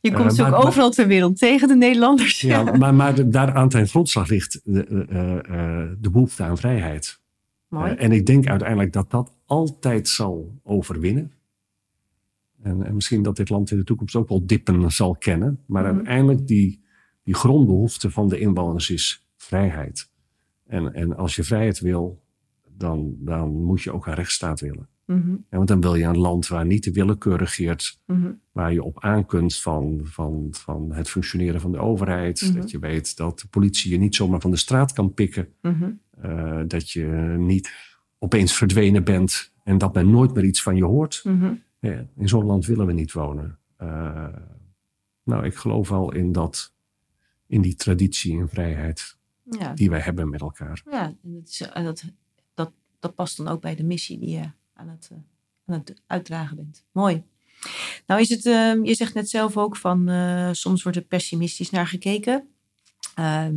[0.00, 2.40] Je komt Eh, ze ook maar- overal ter wereld tegen, de Nederlanders.
[2.40, 6.58] Ja, maar, maar de- daar aan ten grondslag ligt de, eh, eh, de behoefte aan
[6.58, 7.20] vrijheid.
[7.68, 7.92] Mooi.
[7.92, 11.32] Eh, en ik denk uiteindelijk dat dat altijd zal overwinnen.
[12.62, 15.60] En, en misschien dat dit land in de toekomst ook wel dippen zal kennen.
[15.66, 15.94] Maar Mhm.
[15.94, 16.82] uiteindelijk die,
[17.22, 20.10] die grondbehoefte van de inwoners is vrijheid.
[20.66, 22.22] En, en als je vrijheid wil,
[22.76, 24.88] dan, dan moet je ook een rechtsstaat willen.
[25.06, 28.72] Mhm, Ja, want dan wil je een land waar niet de willekeur regeert, mhm, waar
[28.72, 32.54] je op aankunt van, van, van het functioneren van de overheid.
[32.54, 35.48] Dat je weet dat de politie je niet zomaar van de straat kan pikken.
[36.20, 37.04] eh, dat je
[37.38, 37.70] niet
[38.18, 41.20] opeens verdwenen bent en dat men nooit meer iets van je hoort.
[41.24, 41.54] Mhm.
[41.78, 43.58] Ja, in zo'n land willen we niet wonen.
[43.76, 44.28] Eh,
[45.22, 46.72] nou, ik geloof wel in, dat,
[47.46, 49.16] in die traditie en vrijheid
[49.50, 50.82] Ja, die wij hebben met elkaar.
[50.90, 52.04] ja en dat, is, en dat,
[52.54, 55.18] dat, dat past dan ook bij de missie die je aan het, eh,
[55.66, 56.84] aan het uitdragen bent.
[56.92, 57.22] Mooi.
[58.06, 61.70] Nou is het, eh, je zegt net zelf ook van eh, soms wordt er pessimistisch
[61.70, 62.48] naar gekeken.
[63.14, 63.54] Ehm,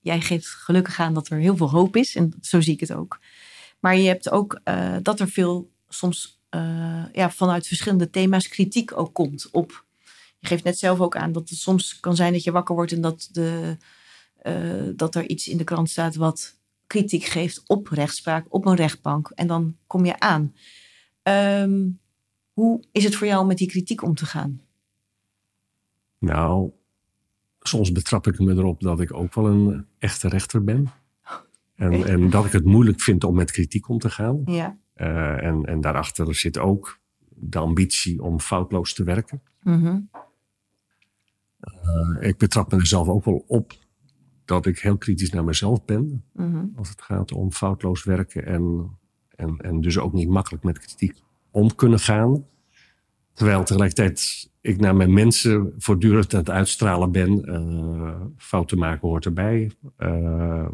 [0.00, 2.92] jij geeft gelukkig aan dat er heel veel hoop is en zo zie ik het
[2.92, 3.18] ook.
[3.80, 8.98] Maar je hebt ook eh, dat er veel soms eh, ja, vanuit verschillende thema's kritiek
[8.98, 9.84] ook komt op.
[10.38, 12.92] Je geeft net zelf ook aan dat het soms kan zijn dat je wakker wordt
[12.92, 13.76] en dat, de,
[14.36, 18.74] eh, dat er iets in de krant staat wat kritiek geeft op rechtspraak, op een
[18.74, 19.32] rechtbank.
[19.34, 20.54] En dan kom je aan.
[21.22, 21.88] Ehm,
[22.52, 24.60] hoe is het voor jou om met die kritiek om te gaan?
[26.18, 26.70] Nou,
[27.60, 30.90] soms betrap ik me erop dat ik ook wel een echte rechter ben.
[31.80, 34.42] En, en dat ik het moeilijk vind om met kritiek om te gaan.
[34.44, 34.78] Ja.
[34.96, 39.42] Uh, en, en daarachter zit ook de ambitie om foutloos te werken.
[39.62, 40.08] Mm
[41.60, 43.72] uh, ik betrap mezelf ook wel op
[44.44, 46.24] dat ik heel kritisch naar mezelf ben.
[46.32, 48.90] Mm Als het gaat om foutloos werken en,
[49.36, 52.44] en, en dus ook niet makkelijk met kritiek om kunnen gaan.
[53.32, 57.48] Terwijl tegelijkertijd ik naar mijn mensen voortdurend aan het uitstralen ben.
[57.48, 59.70] Uh, fouten maken hoort erbij.
[59.98, 60.68] Uh,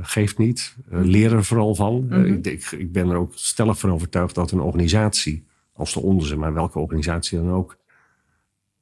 [0.00, 0.76] geeft niet.
[0.92, 1.94] Uh, leren er vooral van.
[1.94, 2.24] Mm -hmm.
[2.24, 6.36] ik, ik, ik, ben er ook stellig van overtuigd dat een organisatie, als de onze,
[6.36, 7.78] maar welke organisatie dan ook,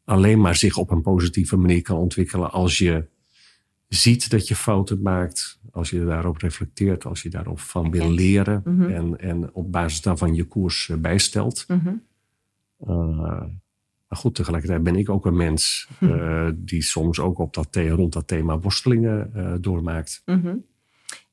[0.04, 3.04] alleen maar zich op een positieve manier kan ontwikkelen als je
[3.88, 8.62] ziet dat je fouten maakt, als je daarop reflecteert, als je daarop van wil leren
[8.64, 8.90] mm -hmm.
[8.90, 11.64] en, en op basis daarvan je koers bijstelt.
[11.68, 12.02] Mm -hmm.
[12.80, 13.42] uh,
[14.08, 18.12] maar goed, tegelijkertijd ben ik ook een mens uh, die soms ook op dat rond
[18.12, 20.22] dat thema worstelingen uh, doormaakt.
[20.24, 20.64] -hmm.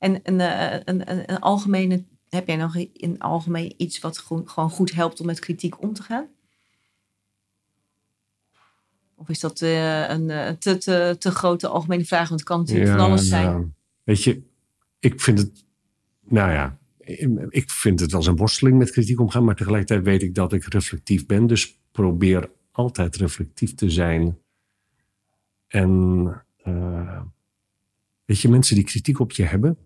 [0.00, 4.92] En een, een, een, een, algemene, heb jij nog in algemeen iets wat gewoon goed
[4.92, 6.26] helpt om met kritiek om te gaan?
[9.14, 12.28] Of is dat uh, een te, te, te grote algemene vraag?
[12.28, 13.44] Want het kan natuurlijk ja, van alles zijn.
[13.44, 13.70] Nou,
[14.04, 14.42] weet je,
[14.98, 15.64] ik vind het,
[16.20, 16.78] nou ja,
[17.48, 19.44] ik vind het wel eens een worsteling met kritiek omgaan.
[19.44, 21.46] Maar tegelijkertijd weet ik dat ik reflectief ben.
[21.46, 24.38] Dus probeer altijd reflectief te zijn.
[25.66, 25.90] En
[26.64, 27.22] uh,
[28.24, 29.78] weet je, mensen die kritiek op je hebben,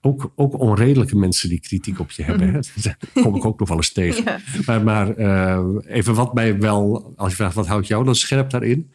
[0.00, 2.52] ook, ook onredelijke mensen die kritiek op je hebben.
[2.52, 2.60] Hè?
[2.82, 4.24] Daar kom ik ook nog wel eens tegen.
[4.28, 4.38] Ja.
[4.66, 8.50] Maar, maar uh, even wat mij wel, als je vraagt wat houdt jou dan scherp
[8.50, 8.92] daarin?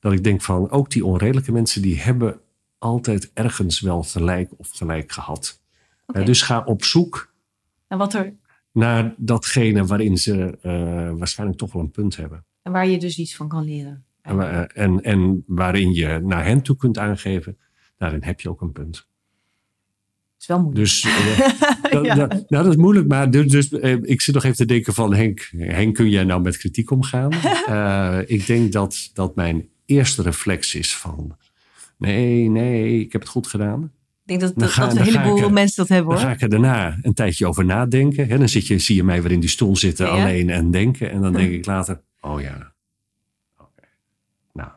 [0.00, 2.40] Dat ik denk van ook die onredelijke mensen die hebben
[2.78, 5.62] altijd ergens wel gelijk of gelijk gehad.
[6.06, 6.20] Okay.
[6.20, 7.32] Uh, dus ga op zoek
[7.88, 8.34] en wat er...
[8.72, 12.44] naar datgene waarin ze uh, waarschijnlijk toch wel een punt hebben.
[12.62, 14.04] En waar je dus iets van kan leren.
[14.22, 17.58] En, en, en waarin je naar hen toe kunt aangeven,
[17.96, 19.10] daarin heb je ook een punt
[20.42, 20.84] is wel moeilijk.
[20.84, 22.14] Dus, uh, ja.
[22.14, 23.08] dat, nou, dat is moeilijk.
[23.08, 26.24] Maar dus, dus uh, ik zit nog even te denken van Henk, Henk kun jij
[26.24, 27.32] nou met kritiek omgaan?
[27.68, 31.36] uh, ik denk dat, dat mijn eerste reflex is van
[31.98, 33.82] nee, nee, ik heb het goed gedaan.
[33.82, 36.20] Ik denk dat, dat, ga, dat een heleboel mensen dat hebben hoor.
[36.20, 38.28] Dan ga ik er daarna een tijdje over nadenken.
[38.28, 38.38] Hè?
[38.38, 40.12] Dan zit je, zie je mij weer in die stoel zitten ja.
[40.12, 41.10] alleen en denken.
[41.10, 42.72] En dan denk ik later, oh ja.
[43.56, 43.88] Okay.
[44.52, 44.70] Nou,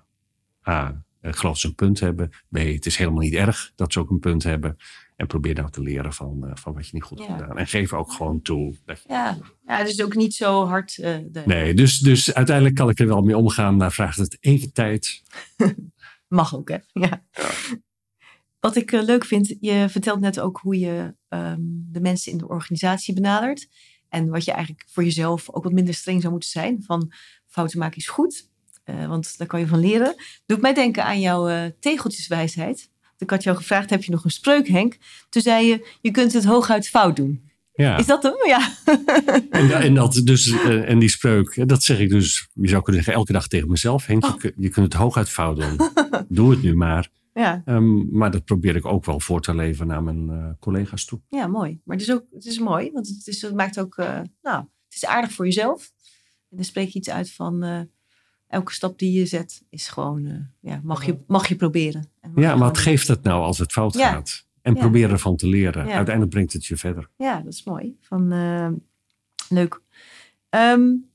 [0.67, 2.29] A, ik geloof ze een punt hebben.
[2.49, 4.77] B, het is helemaal niet erg dat ze ook een punt hebben.
[5.15, 7.57] En probeer nou te leren van, uh, van wat je niet goed hebt gedaan.
[7.57, 8.75] En geef ook gewoon toe.
[8.85, 9.37] Dat je ja.
[9.65, 10.97] ja, dus ook niet zo hard.
[10.97, 11.41] Uh, de...
[11.45, 13.77] Nee, dus, dus uiteindelijk kan ik er wel mee omgaan.
[13.77, 15.23] Maar vraagt het even tijd.
[16.27, 16.77] Mag ook, hè?
[16.91, 17.23] Ja.
[17.31, 17.49] ja.
[18.59, 22.37] Wat ik uh, leuk vind, je vertelt net ook hoe je um, de mensen in
[22.37, 23.67] de organisatie benadert.
[24.09, 26.83] En wat je eigenlijk voor jezelf ook wat minder streng zou moeten zijn.
[26.83, 27.11] Van
[27.47, 28.49] fouten maken is goed.
[28.85, 30.15] want daar kan je van leren.
[30.45, 32.93] Doet mij denken aan jouw tegeltjeswijsheid.
[33.17, 34.97] Ik had jou gevraagd, heb je nog een spreuk, Henk?
[35.29, 37.45] Toen zei je, je kunt het hooguit fout doen.
[37.75, 37.97] Ja.
[37.97, 38.35] Is dat hem?
[38.45, 38.69] Ja.
[39.49, 43.03] En, en, dat dus, uh, en die spreuk, dat zeg ik dus, je zou kunnen
[43.03, 44.05] zeggen, elke dag tegen mezelf.
[44.05, 44.41] Henk, oh.
[44.41, 45.89] je, je, kunt het hooguit fout doen.
[46.27, 47.09] Doe het nu maar.
[47.33, 47.61] Ja.
[47.65, 51.21] Um, maar dat probeer ik ook wel voor te leven naar mijn uh, collega's toe.
[51.29, 51.81] Ja, mooi.
[51.83, 54.57] Maar het is ook het is mooi, want het, is, het maakt ook, uh, nou,
[54.85, 55.91] het is aardig voor jezelf.
[56.49, 57.63] En dan spreek je iets uit van,
[58.55, 62.09] elke stap die je zet is gewoon, uh, ja, mag, je, mag je proberen.
[62.21, 64.11] Mag ja, maar wat geeft het nou als het fout ja.
[64.11, 64.45] gaat?
[64.61, 64.79] En ja.
[64.79, 65.87] probeer ervan te leren.
[65.87, 67.09] Uiteindelijk brengt het je verder.
[67.17, 67.97] Ja, dat is mooi.
[68.01, 68.69] Van, uh,
[69.49, 69.81] leuk.
[70.49, 71.09] Um,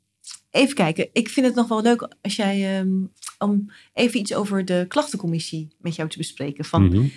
[0.50, 1.08] even kijken.
[1.12, 5.68] Ik vind het nog wel leuk als jij, um, om even iets over de klachtencommissie
[5.78, 6.64] met jou te bespreken.
[6.64, 7.02] Van, mm -hmm.
[7.02, 7.10] uh,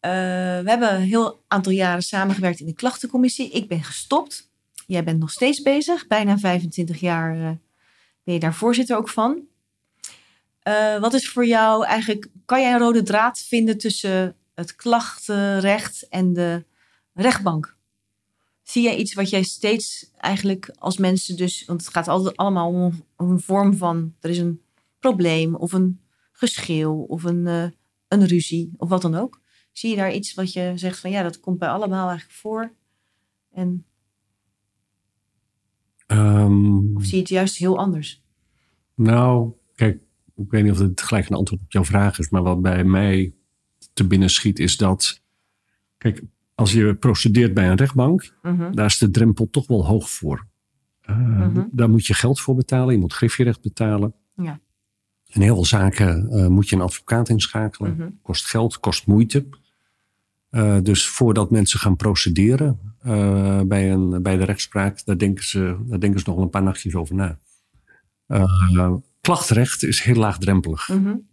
[0.00, 3.50] we hebben een heel aantal jaren samengewerkt in de klachtencommissie.
[3.50, 4.50] Ik ben gestopt.
[4.86, 6.06] Jij bent nog steeds bezig.
[6.06, 7.58] Bijna 25 jaar
[8.24, 9.46] ben je daar voorzitter ook van.
[10.68, 16.08] Uh, wat is voor jou eigenlijk, kan jij een rode draad vinden tussen het klachtenrecht
[16.08, 16.64] en de
[17.14, 17.76] rechtbank?
[18.62, 22.68] Zie jij iets wat jij steeds eigenlijk als mensen dus, want het gaat altijd allemaal
[22.68, 24.62] om, om een vorm van, er is een
[24.98, 26.00] probleem of een
[26.32, 27.66] geschil of een, uh,
[28.08, 29.40] een ruzie of wat dan ook.
[29.72, 32.72] Zie je daar iets wat je zegt van ja, dat komt bij allemaal eigenlijk voor?
[33.52, 33.86] En...
[36.06, 38.22] Um, of zie je het juist heel anders?
[38.94, 40.02] Nou, kijk,
[40.38, 42.84] ik weet niet of het gelijk een antwoord op jouw vraag is, maar wat bij
[42.84, 43.32] mij
[43.92, 45.22] te binnen schiet is dat,
[45.96, 46.22] kijk,
[46.54, 48.72] als je procedeert bij een rechtbank, uh-huh.
[48.72, 50.46] daar is de drempel toch wel hoog voor.
[51.10, 51.64] Uh, uh-huh.
[51.70, 54.14] Daar moet je geld voor betalen, je moet griffierecht betalen.
[54.36, 54.60] Ja.
[55.26, 57.90] In heel veel zaken uh, moet je een advocaat inschakelen.
[57.90, 58.08] Uh-huh.
[58.22, 59.46] Kost geld, kost moeite.
[60.50, 62.94] Uh, dus voordat mensen gaan procederen
[63.68, 66.94] bij, een, bij de rechtspraak, daar denken, ze, daar denken ze nog een paar nachtjes
[66.94, 67.38] over na.
[69.28, 70.88] Klachtrecht is heel laagdrempelig.
[70.88, 71.26] Mm -hmm.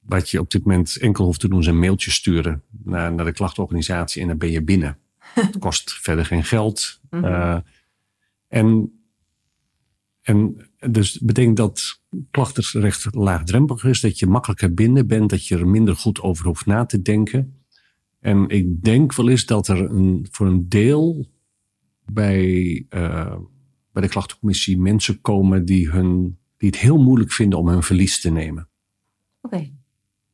[0.00, 3.24] Wat je op dit moment enkel hoeft te doen is een mailtje sturen naar, naar
[3.24, 4.98] de klachtorganisatie en dan ben je binnen.
[5.34, 7.00] Het kost verder geen geld.
[7.10, 7.58] Eh,
[8.48, 8.92] en,
[10.22, 15.68] en dus betekent dat klachtenrecht laagdrempelig is, dat je makkelijker binnen bent, dat je er
[15.68, 17.62] minder goed over hoeft na te denken.
[18.20, 21.26] En ik denk wel eens dat er een, voor een deel
[22.04, 23.36] bij, eh,
[23.92, 28.20] bij de klachtencommissie mensen komen die, hun, die het heel moeilijk vinden om hun verlies
[28.20, 28.68] te nemen.
[29.42, 29.70] Oké.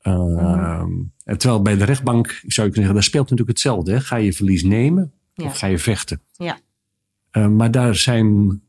[0.01, 0.91] Ehm,
[1.25, 3.93] terwijl bij de rechtbank zou je kunnen zeggen, daar speelt natuurlijk hetzelfde.
[3.93, 4.01] Hè?
[4.01, 5.45] Ga je verlies nemen Ja.
[5.45, 6.21] of ga je vechten?
[6.37, 6.59] Ja.
[7.31, 8.61] Eh, maar daar zijn,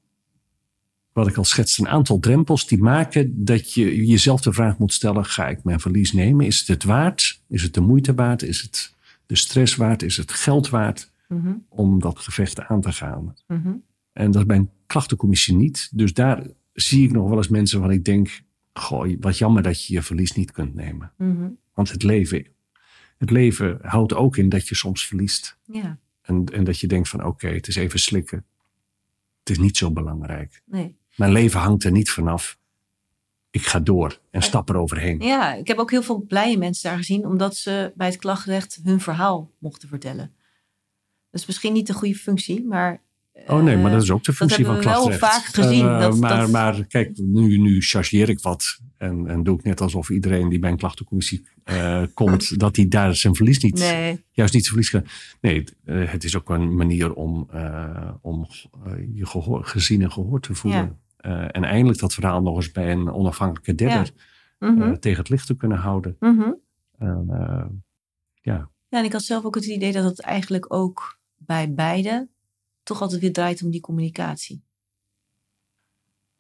[1.14, 4.94] wat ik al schetste, een aantal drempels die maken dat je jezelf de vraag moet
[4.94, 6.46] stellen: ga ik mijn verlies nemen?
[6.46, 7.42] Is het het waard?
[7.48, 8.42] Is het de moeite waard?
[8.42, 10.02] Is het de stress waard?
[10.04, 11.54] Is het geld waard Mhm.
[11.70, 13.36] om dat gevecht aan te gaan?
[13.48, 13.72] Mhm.
[14.14, 15.90] En dat is bij een klachtencommissie niet.
[15.94, 18.42] Dus daar zie ik nog wel eens mensen waarvan ik denk:
[18.74, 21.12] goh, wat jammer dat je je verlies niet kunt nemen.
[21.18, 21.50] Mhm.
[21.74, 22.46] Want het leven,
[23.18, 25.58] het leven houdt ook in dat je soms verliest.
[25.64, 28.46] Ja, En, en dat je denkt van oké, het is even slikken.
[29.40, 30.62] Het is niet zo belangrijk.
[30.66, 30.96] nee.
[31.16, 32.58] Mijn leven hangt er niet vanaf.
[33.50, 35.20] Ik ga door en stap er overheen.
[35.20, 38.80] Ja, ik heb ook heel veel blije mensen daar gezien, omdat ze bij het klachtrecht
[38.84, 40.34] hun verhaal mochten vertellen.
[41.30, 43.02] Dat is misschien niet de goede functie, maar.
[43.48, 45.86] Oh nee, maar eh, dat is ook de functie van hebben we wel vaak gezien,
[45.88, 48.80] Eh, dat- maar, dat- maar kijk, nu, nu chargeer ik wat.
[48.98, 52.88] En, en doe ik net alsof iedereen die bij een klachtencommissie eh, komt, dat hij
[52.88, 55.04] daar zijn verlies niet, Nee, juist niet zijn verlies kan.
[55.42, 55.64] Nee,
[56.10, 57.50] het is ook een manier om,
[58.22, 58.48] om
[59.14, 61.00] je gehoor, gezien en gehoord te voelen.
[61.18, 61.48] Ja.
[61.52, 64.10] En eindelijk dat verhaal nog eens bij een onafhankelijke derde
[64.60, 66.16] Mhm, tegen het licht te kunnen houden.
[66.20, 66.52] mhm.
[68.42, 68.70] Ja.
[68.90, 72.28] Ja, en ik had zelf ook het idee dat het eigenlijk ook bij beide
[72.84, 74.64] toch altijd weer draait om die communicatie.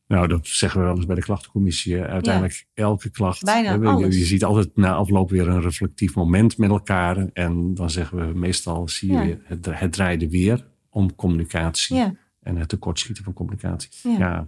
[0.07, 2.01] Nou, dat zeggen we wel eens bij de klachtencommissie.
[2.01, 3.43] Uiteindelijk elke klacht.
[3.43, 4.17] Bijna alles.
[4.17, 7.17] Je, ziet altijd na afloop weer een reflectief moment met elkaar.
[7.33, 9.37] En dan zeggen we meestal, zie je Ja.
[9.43, 11.95] het, het draaide weer om communicatie.
[11.95, 13.89] Ja, En het tekortschieten van communicatie.
[14.17, 14.47] Ja.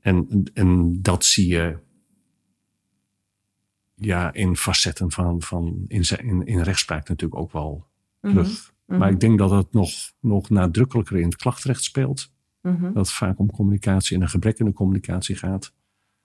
[0.00, 1.78] En, en dat zie je
[3.94, 7.86] ja, in facetten van, van in, in, in rechtspraak natuurlijk ook wel
[8.20, 8.72] mhm, terug.
[8.90, 12.32] Mhm, Maar ik denk dat het nog, nog nadrukkelijker in het klachtrecht speelt.
[12.62, 12.82] mhm.
[12.82, 15.72] Dat het vaak om communicatie en een gebrek in de communicatie gaat.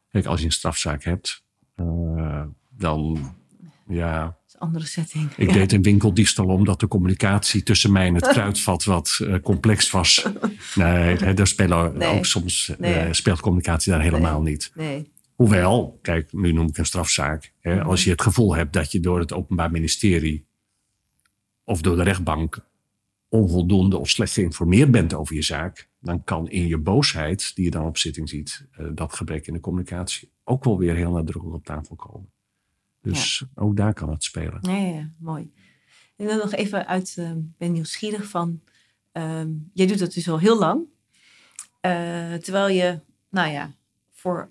[0.10, 1.43] Kijk, als je een strafzaak hebt,
[1.75, 3.17] eh, dan
[3.88, 5.32] ja, Dat is een andere setting.
[5.38, 5.54] ik Ja.
[5.54, 10.25] deed een winkeldiefstal omdat de communicatie tussen mij en het kruidvat wat eh, complex was.
[10.75, 12.17] Nee, hè, daar spelen Nee.
[12.17, 14.71] ook soms eh, speelt communicatie daar helemaal niet.
[14.75, 15.12] Nee.
[15.36, 17.54] Hoewel, kijk, nu noem ik een strafzaak.
[17.60, 17.86] Hè, Mhm.
[17.88, 20.45] Als je het gevoel hebt dat je door het Openbaar Ministerie
[21.65, 22.65] of door de rechtbank
[23.30, 27.71] onvoldoende of slecht geïnformeerd bent over je zaak, dan kan in je boosheid, die je
[27.71, 31.58] dan op zitting ziet, eh, dat gebrek in de communicatie ook wel weer heel nadrukkelijk
[31.58, 32.30] op tafel komen.
[33.01, 34.60] Dus ook daar kan het spelen.
[34.62, 35.51] Ja, mooi.
[36.15, 38.62] En dan nog even uit, ik ben nieuwsgierig van,
[39.12, 40.86] ehm, jij doet dat dus al heel lang.
[41.82, 42.99] Eh, terwijl je,
[43.30, 43.75] nou ja,
[44.12, 44.49] voor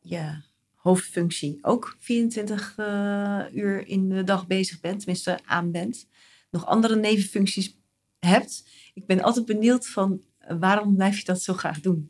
[0.00, 0.42] je
[0.74, 6.08] hoofdfunctie ook 24 eh, uur in de dag bezig bent, tenminste aan bent.
[6.50, 7.78] Nog andere nevenfuncties
[8.18, 8.68] hebt.
[8.94, 12.08] Ik ben altijd benieuwd van, eh, waarom blijf je dat zo graag doen?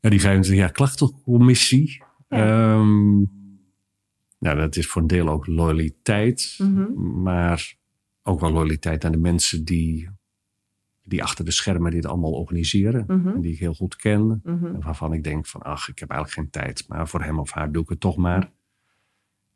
[0.00, 2.02] Ja, die 25 jaar klachtencommissie.
[2.28, 2.38] Ja.
[2.38, 3.16] ehm,
[4.38, 6.54] nou, dat is voor een deel ook loyaliteit.
[6.58, 7.22] Mhm.
[7.22, 7.76] Maar
[8.22, 10.10] ook wel loyaliteit aan de mensen die,
[11.02, 13.04] die achter de schermen dit allemaal organiseren.
[13.06, 13.28] Mhm.
[13.28, 14.40] En die ik heel goed ken.
[14.44, 14.66] Mhm.
[14.66, 16.84] En waarvan ik denk van, ach, ik heb eigenlijk geen tijd.
[16.88, 18.52] Maar voor hem of haar doe ik het toch maar.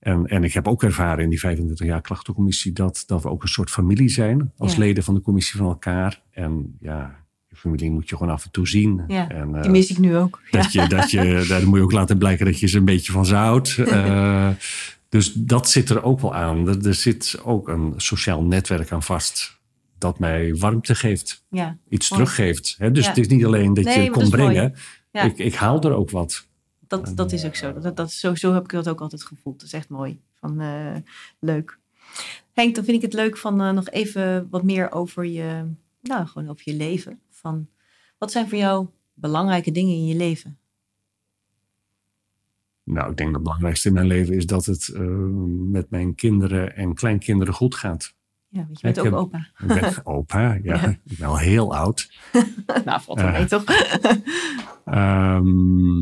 [0.02, 2.72] En, en ik heb ook ervaren in die 25 jaar klachtencommissie...
[2.72, 4.52] dat, dat we ook een soort familie zijn.
[4.56, 4.78] Als Ja.
[4.78, 6.22] leden van de commissie van elkaar.
[6.30, 7.16] En ja,
[7.48, 9.02] je familie moet je gewoon af en toe zien.
[9.08, 10.40] Ja, en, eh, Die mis ik nu ook.
[10.50, 10.60] Ja.
[10.62, 13.12] dat je, dat je, daar moet je ook laten blijken dat je ze een beetje
[13.12, 13.76] van ze houdt.
[13.78, 14.48] Eh,
[15.08, 16.68] dus dat zit er ook wel aan.
[16.68, 19.60] Er, er zit ook een sociaal netwerk aan vast.
[19.98, 21.44] Dat mij warmte geeft.
[21.50, 21.76] ja.
[21.88, 22.22] Iets Mooi.
[22.22, 22.74] teruggeeft.
[22.78, 22.90] Hè?
[22.90, 24.74] Dus het is niet alleen dat Nee, je het kon brengen.
[25.12, 26.46] Ik, ik haal er ook wat.
[27.00, 27.78] Dat, dat is ook zo.
[27.78, 29.58] Dat, dat, zo, zo heb ik dat ook altijd gevoeld.
[29.58, 30.20] Dat is echt mooi.
[30.34, 30.96] Van, eh,
[31.38, 31.78] leuk.
[32.52, 35.64] Henk, dan vind ik het leuk van eh, nog even wat meer over je,
[36.00, 37.20] nou, gewoon over je leven.
[37.30, 37.68] Van,
[38.18, 40.56] wat zijn voor jou belangrijke dingen in je leven?
[42.84, 45.00] Nou, ik denk dat het belangrijkste in mijn leven is dat het eh,
[45.70, 48.14] met mijn kinderen en kleinkinderen goed gaat.
[48.48, 49.48] Ja, want je bent Ik ook heb- opa.
[49.74, 50.60] Ik ben opa, ja.
[50.62, 50.88] Ja.
[51.04, 52.10] Ik ben al heel oud.
[52.84, 53.32] nou, valt wel Eh.
[53.38, 53.64] mee, toch?
[54.84, 56.00] Ehm,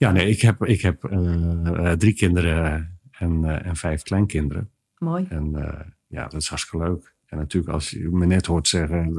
[0.00, 4.70] ja, nee, ik heb, ik heb eh, eh, drie kinderen en, eh, en vijf kleinkinderen.
[4.98, 5.26] mooi.
[5.28, 5.52] En
[6.06, 7.14] ja, dat is hartstikke leuk.
[7.26, 9.16] En natuurlijk, als je me net hoort zeggen,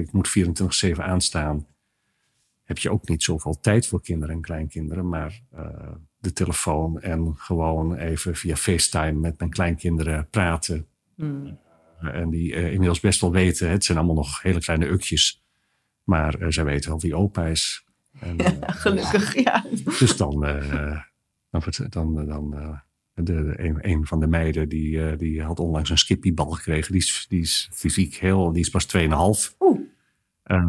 [0.00, 1.66] ik moet 24-7 aanstaan,
[2.62, 5.08] heb je ook niet zoveel tijd voor kinderen en kleinkinderen.
[5.08, 5.42] Maar
[6.18, 10.86] de telefoon en gewoon even via FaceTime met mijn kleinkinderen praten.
[11.16, 11.58] Hmm.
[12.00, 15.44] en die inmiddels best wel weten, het zijn allemaal nog hele kleine ukjes.
[16.04, 17.81] Maar zij weten wel wie opa is.
[18.22, 19.64] En, ja, gelukkig, ja.
[19.98, 20.40] Dus dan,
[21.50, 22.80] dan, dan, dan
[23.14, 26.92] de, een, een, van de meiden die, die had onlangs een skippybal gekregen.
[26.92, 29.56] Die is, die is fysiek heel, die is pas 2,5.
[29.60, 29.81] Oeh.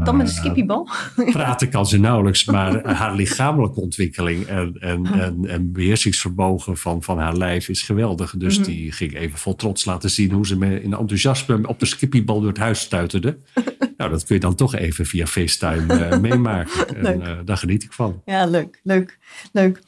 [0.03, 0.89] Dan met een skippybal?
[1.31, 7.19] praten kan ze nauwelijks, maar haar lichamelijke ontwikkeling en, en, en, en beheersingsvermogen van, van
[7.19, 8.36] haar lijf is geweldig.
[8.38, 8.73] Dus mm -hmm.
[8.73, 12.39] die ging even vol trots laten zien hoe ze me in enthousiasme op de skippybal
[12.39, 13.38] door het huis stuiterde.
[13.97, 17.05] nou, dat kun je dan toch even via FaceTime uh, meemaken.
[17.05, 18.21] En uh, daar geniet ik van.
[18.25, 19.19] Ja, leuk, leuk,
[19.51, 19.81] leuk.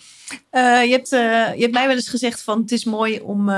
[0.52, 1.10] Je, hebt,
[1.58, 3.50] je hebt mij wel eens gezegd van het is mooi om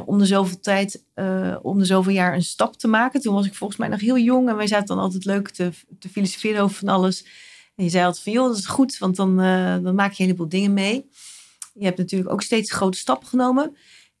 [0.00, 3.20] om de zoveel tijd, uh, om de zoveel jaar een stap te maken.
[3.20, 5.70] Toen was ik volgens mij nog heel jong en wij zaten dan altijd leuk te,
[5.98, 7.24] te filosoferen over van alles.
[7.74, 10.22] En je zei altijd van, joh, dat is goed, want dan, uh, dan maak je
[10.22, 11.08] een heleboel dingen mee.
[11.74, 13.76] Je hebt natuurlijk ook steeds grote stappen genomen.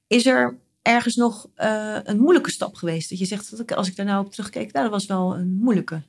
[0.06, 3.10] Is er ergens nog uh, een moeilijke stap geweest?
[3.10, 5.36] Dat je zegt, dat ik, als ik daar nou op terugkeek, nou, dat was wel
[5.36, 6.02] een moeilijke.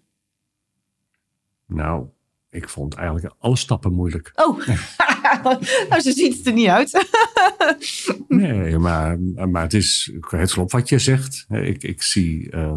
[1.66, 2.06] Nou,
[2.50, 4.32] ik vond eigenlijk alle stappen moeilijk.
[4.36, 4.68] Oh,
[5.90, 7.08] nou, zo ziet het er niet uit.
[8.28, 11.46] nee, maar, maar het is het klopt wat je zegt.
[11.50, 12.74] Ik, ik zie uh,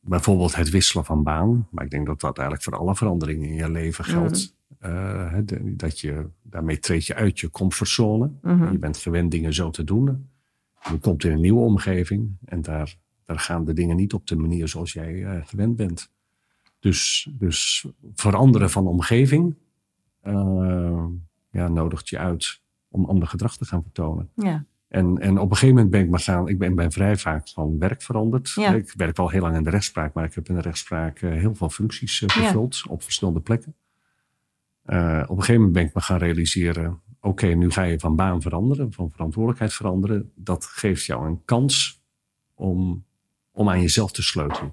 [0.00, 1.68] bijvoorbeeld het wisselen van baan.
[1.70, 4.54] Maar ik denk dat dat eigenlijk voor alle veranderingen in je leven geldt.
[4.80, 4.90] Mm.
[4.90, 5.32] Uh,
[5.62, 8.30] dat je, daarmee treed je uit je comfortzone.
[8.42, 8.72] Mm -hmm.
[8.72, 10.28] Je bent gewend dingen zo te doen.
[10.90, 14.36] Je komt in een nieuwe omgeving en daar, daar gaan de dingen niet op de
[14.36, 16.10] manier zoals jij uh, gewend bent.
[16.78, 19.54] Dus, dus veranderen van omgeving
[20.26, 21.04] uh,
[21.50, 24.30] ja, nodigt je uit om ander gedrag te gaan vertonen.
[24.34, 24.64] Ja.
[24.88, 27.48] En, en op een gegeven moment ben ik maar gaan, ik ben, ben vrij vaak
[27.48, 28.52] van werk veranderd.
[28.54, 28.74] Ja.
[28.74, 31.30] Ik werk wel heel lang in de rechtspraak, maar ik heb in de rechtspraak uh,
[31.30, 32.90] heel veel functies uh, vervuld ja.
[32.90, 33.74] op verschillende plekken.
[34.82, 38.16] op een gegeven moment ben ik me gaan realiseren, oké, okay, nu ga je van
[38.16, 40.32] baan veranderen, van verantwoordelijkheid veranderen.
[40.34, 42.02] Dat geeft jou een kans
[42.54, 43.04] om,
[43.52, 44.72] om aan jezelf te sleutelen.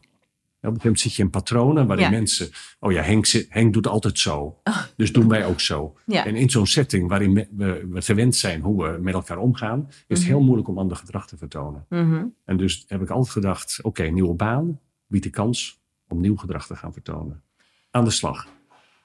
[0.62, 2.12] Op een gegeven moment zit je in patronen waarin ja.
[2.12, 2.50] mensen.
[2.80, 4.60] Oh ja, Henk, Henk doet altijd zo.
[4.64, 4.78] Oh.
[4.96, 5.96] Dus doen wij ook zo.
[6.06, 6.26] Ja.
[6.26, 7.48] En in zo'n setting waarin we,
[7.92, 10.28] we, gewend zijn hoe we met elkaar omgaan, is het Mhm.
[10.28, 11.86] heel moeilijk om ander gedrag te vertonen.
[11.90, 12.26] Mhm.
[12.46, 16.68] En dus heb ik altijd gedacht: oké, nieuwe baan biedt de kans om nieuw gedrag
[16.68, 17.42] te gaan vertonen.
[17.92, 18.48] Aan de slag.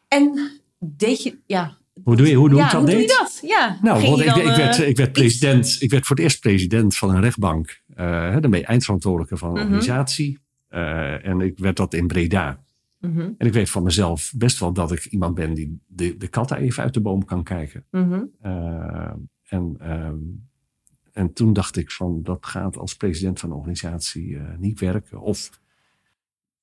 [0.09, 1.77] En deed je, ja.
[2.05, 2.81] Hoe doe je, hoe doe ja, ik dat?
[2.81, 3.39] hoe doe je dat?
[3.43, 3.79] Ja.
[3.83, 5.77] Nou, Ging want je ik, dan, ik, werd, eh, ik werd president.
[5.81, 7.81] Ik werd voor het eerst president van een rechtbank.
[7.95, 9.63] Eh, hè, dan ben je eindverantwoordelijke van een Mhm.
[9.65, 10.39] organisatie.
[10.77, 12.65] Eh, en ik werd dat in Breda.
[13.01, 16.29] mhm, En ik weet van mezelf best wel dat ik iemand ben die de, de
[16.29, 17.85] katten even uit de boom kan kijken.
[17.91, 18.23] mhm.
[18.45, 19.13] Uh,
[19.49, 20.17] en, ehm,
[21.13, 25.21] en toen dacht ik van dat gaat als president van een organisatie niet werken.
[25.21, 25.61] Of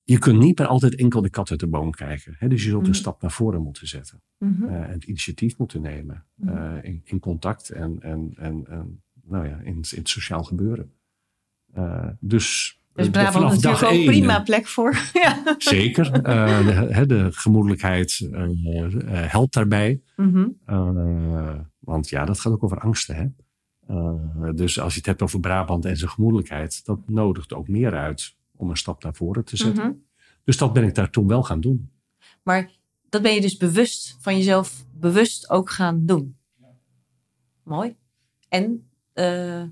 [0.03, 2.35] je kunt niet meer altijd enkel de kat uit de boom kijken.
[2.37, 2.47] Hè?
[2.47, 2.89] Dus je zult Mhm.
[2.89, 4.21] een stap naar voren moeten zetten.
[4.37, 4.63] mhm.
[4.67, 6.25] En het initiatief moeten nemen.
[6.35, 6.77] Mhm.
[6.81, 10.91] In, in, contact en, en, en, en nou ja, in, in het sociaal gebeuren.
[12.19, 14.97] Dus Dus eh, Brabant is natuurlijk ook één, prima plek voor.
[15.13, 15.55] ja.
[15.57, 16.05] Zeker.
[16.27, 20.01] Uh, de, de gemoedelijkheid uh, uh, helpt daarbij.
[20.15, 20.47] Mhm.
[21.79, 23.15] Want ja, dat gaat ook over angsten.
[23.15, 23.25] Hè?
[24.53, 28.35] dus als je het hebt over Brabant en zijn gemoedelijkheid, dat nodigt ook meer uit
[28.55, 29.83] om een stap naar voren te zetten.
[29.83, 29.93] Mhm.
[30.43, 31.91] Dus dat ben ik daar toen wel gaan doen.
[32.43, 32.71] Maar
[33.09, 36.37] dat ben je dus bewust van jezelf, bewust ook gaan doen.
[37.63, 37.95] Mooi.
[38.49, 39.63] En uh,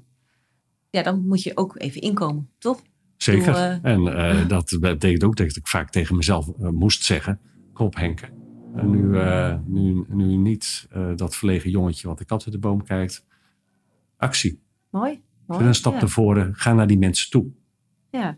[0.90, 2.82] ja, dan moet je ook even inkomen, toch?
[3.24, 3.80] Zeker.
[3.82, 7.40] En uh, dat betekent ook dat ik vaak tegen mezelf moest zeggen:
[7.74, 8.32] Kom op, Henk.
[8.76, 12.84] En nu, uh, nu, nu niet dat verlegen jongetje wat de kat uit de boom
[12.84, 13.26] kijkt.
[14.18, 14.62] Actie.
[14.90, 15.22] Mooi.
[15.48, 16.00] mooi een stap ja.
[16.00, 16.56] naar voren.
[16.56, 17.46] Ga naar die mensen toe.
[18.10, 18.38] Ja,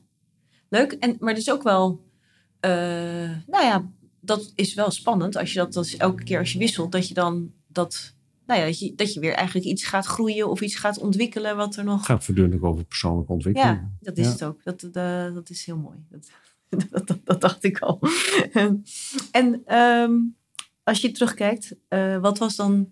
[0.69, 0.91] leuk.
[0.91, 2.03] En, maar dus ook wel,
[2.65, 2.71] uh,
[3.47, 6.91] nou ja, dat is wel spannend als je dat, dat elke keer als je wisselt,
[6.91, 8.15] dat je dan dat,
[8.53, 11.55] nou ja, dat je, dat je weer eigenlijk iets gaat groeien of iets gaat ontwikkelen
[11.55, 12.05] wat er nog.
[12.05, 13.77] Gaat voortdurend over persoonlijke ontwikkeling.
[13.77, 14.31] Ja, dat is Ja.
[14.31, 14.63] het ook.
[14.63, 15.97] Dat, dat, dat is heel mooi.
[16.09, 16.29] Dat,
[17.23, 17.99] dat, dacht ik al.
[19.31, 20.11] en ehm,
[20.83, 22.91] als je terugkijkt, uh, wat was dan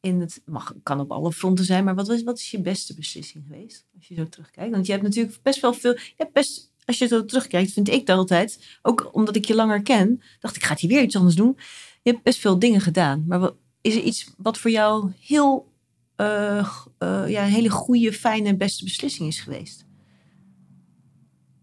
[0.00, 2.94] in het, mag, kan op alle fronten zijn, maar wat, was, wat is je beste
[2.94, 3.86] beslissing geweest?
[3.96, 4.72] Als je zo terugkijkt.
[4.72, 7.88] Want je hebt natuurlijk best wel veel, je hebt best, als je zo terugkijkt, vind
[7.88, 11.16] ik dat altijd, ook omdat ik je langer ken, dacht ik, gaat hij weer iets
[11.16, 11.56] anders doen?
[12.02, 15.72] Je hebt best veel dingen gedaan, maar wat, is er iets wat voor jou heel,
[16.16, 16.68] uh,
[16.98, 19.86] uh, ja, een hele goede, fijne, beste beslissing is geweest?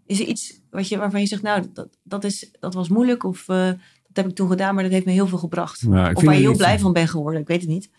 [0.05, 3.23] Is er iets wat je, waarvan je zegt, nou, dat, dat, is, dat was moeilijk
[3.23, 3.77] of uh, dat
[4.13, 5.83] heb ik toen gedaan, maar dat heeft me heel veel gebracht?
[5.83, 7.89] Nou, of waar je heel blij van bent geworden, ik weet het niet.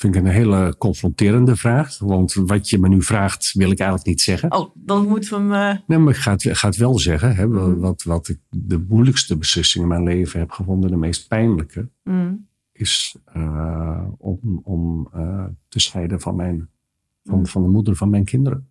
[0.00, 1.98] Vind ik een hele confronterende vraag.
[1.98, 4.52] Want wat je me nu vraagt, wil ik eigenlijk niet zeggen.
[4.52, 5.76] Oh, dan moeten we hem.
[5.76, 5.80] Uh...
[5.86, 7.36] Nee, maar ik ga het, ga het wel zeggen.
[7.36, 7.78] Hè, mm.
[7.78, 12.46] wat, wat ik de moeilijkste beslissing in mijn leven heb gevonden, de meest pijnlijke, mm.
[12.72, 16.68] is uh, om, om uh, te scheiden van mijn, van
[17.24, 17.46] van, Mm.
[17.46, 18.68] van de moeder van mijn kinderen.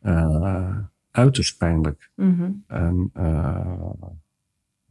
[0.00, 0.76] Eh,
[1.10, 2.10] uiterst pijnlijk.
[2.16, 2.50] Mhm.
[2.66, 3.82] En, eh,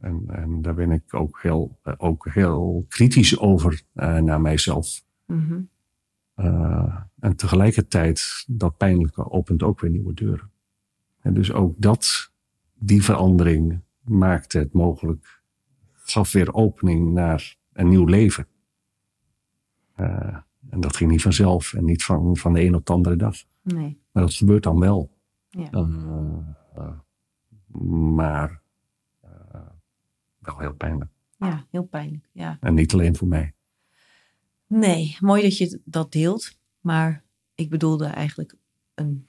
[0.00, 5.02] en, en daar ben ik ook heel, eh, ook heel kritisch over eh, naar mijzelf.
[5.26, 5.60] Mhm.
[6.34, 10.50] Eh, en tegelijkertijd, dat pijnlijke opent ook weer nieuwe deuren.
[11.20, 12.32] En dus ook dat,
[12.74, 15.42] die verandering maakte het mogelijk,
[15.92, 18.46] gaf weer opening naar een nieuw leven.
[19.94, 20.36] Eh,
[20.70, 23.36] en dat ging niet vanzelf en niet van, van de een op de andere dag.
[23.62, 24.00] Nee.
[24.12, 25.10] Maar dat gebeurt dan wel.
[25.48, 25.86] Ja.
[28.14, 28.59] Maar
[30.40, 31.10] wel heel pijnlijk.
[31.38, 32.24] ja, heel pijnlijk.
[32.32, 32.56] Ja.
[32.60, 33.54] En niet alleen voor mij.
[34.66, 36.58] Nee, mooi dat je dat deelt.
[36.80, 37.24] Maar
[37.54, 38.54] ik bedoelde eigenlijk
[38.94, 39.26] een.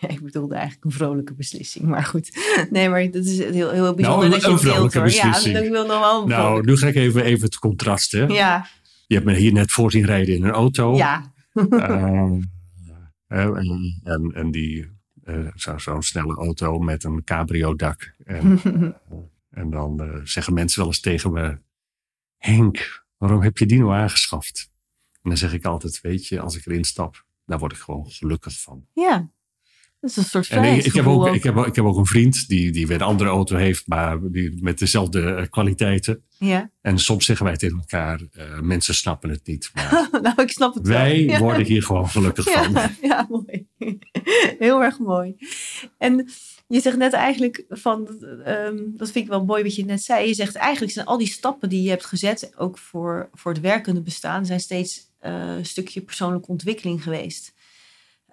[0.00, 1.84] Ja, ik bedoelde eigenlijk een vrolijke beslissing.
[1.84, 2.30] Maar goed.
[2.70, 5.06] Nee, maar dat is heel, heel bijzonder een- dat je een deelt vrolijke hoor.
[5.06, 5.56] beslissing.
[5.56, 8.12] Ja, ik wil nog wel Nou, nu ga ik even, even het contrast.
[8.12, 8.24] Hè?
[8.24, 8.66] Ja,
[9.06, 10.94] Je hebt me hier net voor zien rijden in een auto.
[10.96, 11.32] ja.
[11.52, 12.40] Ehm,
[13.26, 14.86] eh, en, en, en die,
[15.54, 18.14] zo- zo'n snelle auto met een cabrio-dak.
[18.24, 18.60] En,
[19.58, 21.58] en dan eh, zeggen mensen wel eens tegen me:
[22.36, 24.70] Henk, waarom heb je die nou aangeschaft?
[25.12, 28.10] En dan zeg ik altijd: Weet je, als ik erin stap, daar word ik gewoon
[28.10, 28.86] gelukkig van.
[28.94, 29.30] ja.
[30.00, 32.06] Dat is een soort En ik, ik, heb ook, ik, heb, ik heb ook een
[32.06, 36.24] vriend die, die weer een andere auto heeft, maar die, met dezelfde eh, kwaliteiten.
[36.38, 36.70] Ja.
[36.80, 39.70] En soms zeggen wij tegen elkaar: eh, Mensen snappen het niet.
[39.74, 40.96] Maar nou, ik snap het wel.
[40.96, 41.38] wij Ja.
[41.38, 42.76] worden hier gewoon gelukkig van.
[43.02, 43.66] Ja, mooi.
[44.58, 45.36] Heel erg mooi.
[45.98, 46.28] En
[46.68, 50.28] je zegt net eigenlijk van, ehm, dat vind ik wel mooi wat je net zei.
[50.28, 53.60] Je zegt eigenlijk zijn al die stappen die je hebt gezet, ook voor, voor het
[53.60, 57.54] werkende bestaan, zijn steeds eh, een stukje persoonlijke ontwikkeling geweest.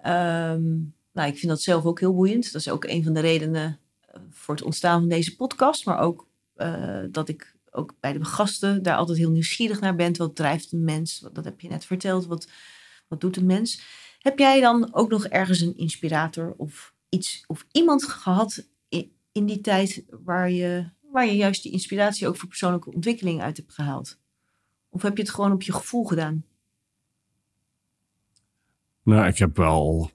[0.02, 0.64] Ehm,
[1.12, 2.52] nou, ik vind dat zelf ook heel boeiend.
[2.52, 5.98] Dat is ook een van de redenen eh, voor het ontstaan van deze podcast, maar
[5.98, 10.16] ook eh, dat ik ook bij de gasten daar altijd heel nieuwsgierig naar ben.
[10.16, 11.26] Wat drijft een mens?
[11.32, 12.26] Dat heb je net verteld.
[12.26, 12.48] Wat,
[13.08, 13.80] wat doet een mens?
[14.18, 19.46] Heb jij dan ook nog ergens een inspirator of iets of iemand gehad in, in
[19.46, 23.72] die tijd waar je, waar je juist die inspiratie ook voor persoonlijke ontwikkeling uit hebt
[23.72, 24.18] gehaald?
[24.88, 26.44] Of heb je het gewoon op je gevoel gedaan?
[29.02, 30.10] Nou, ik heb wel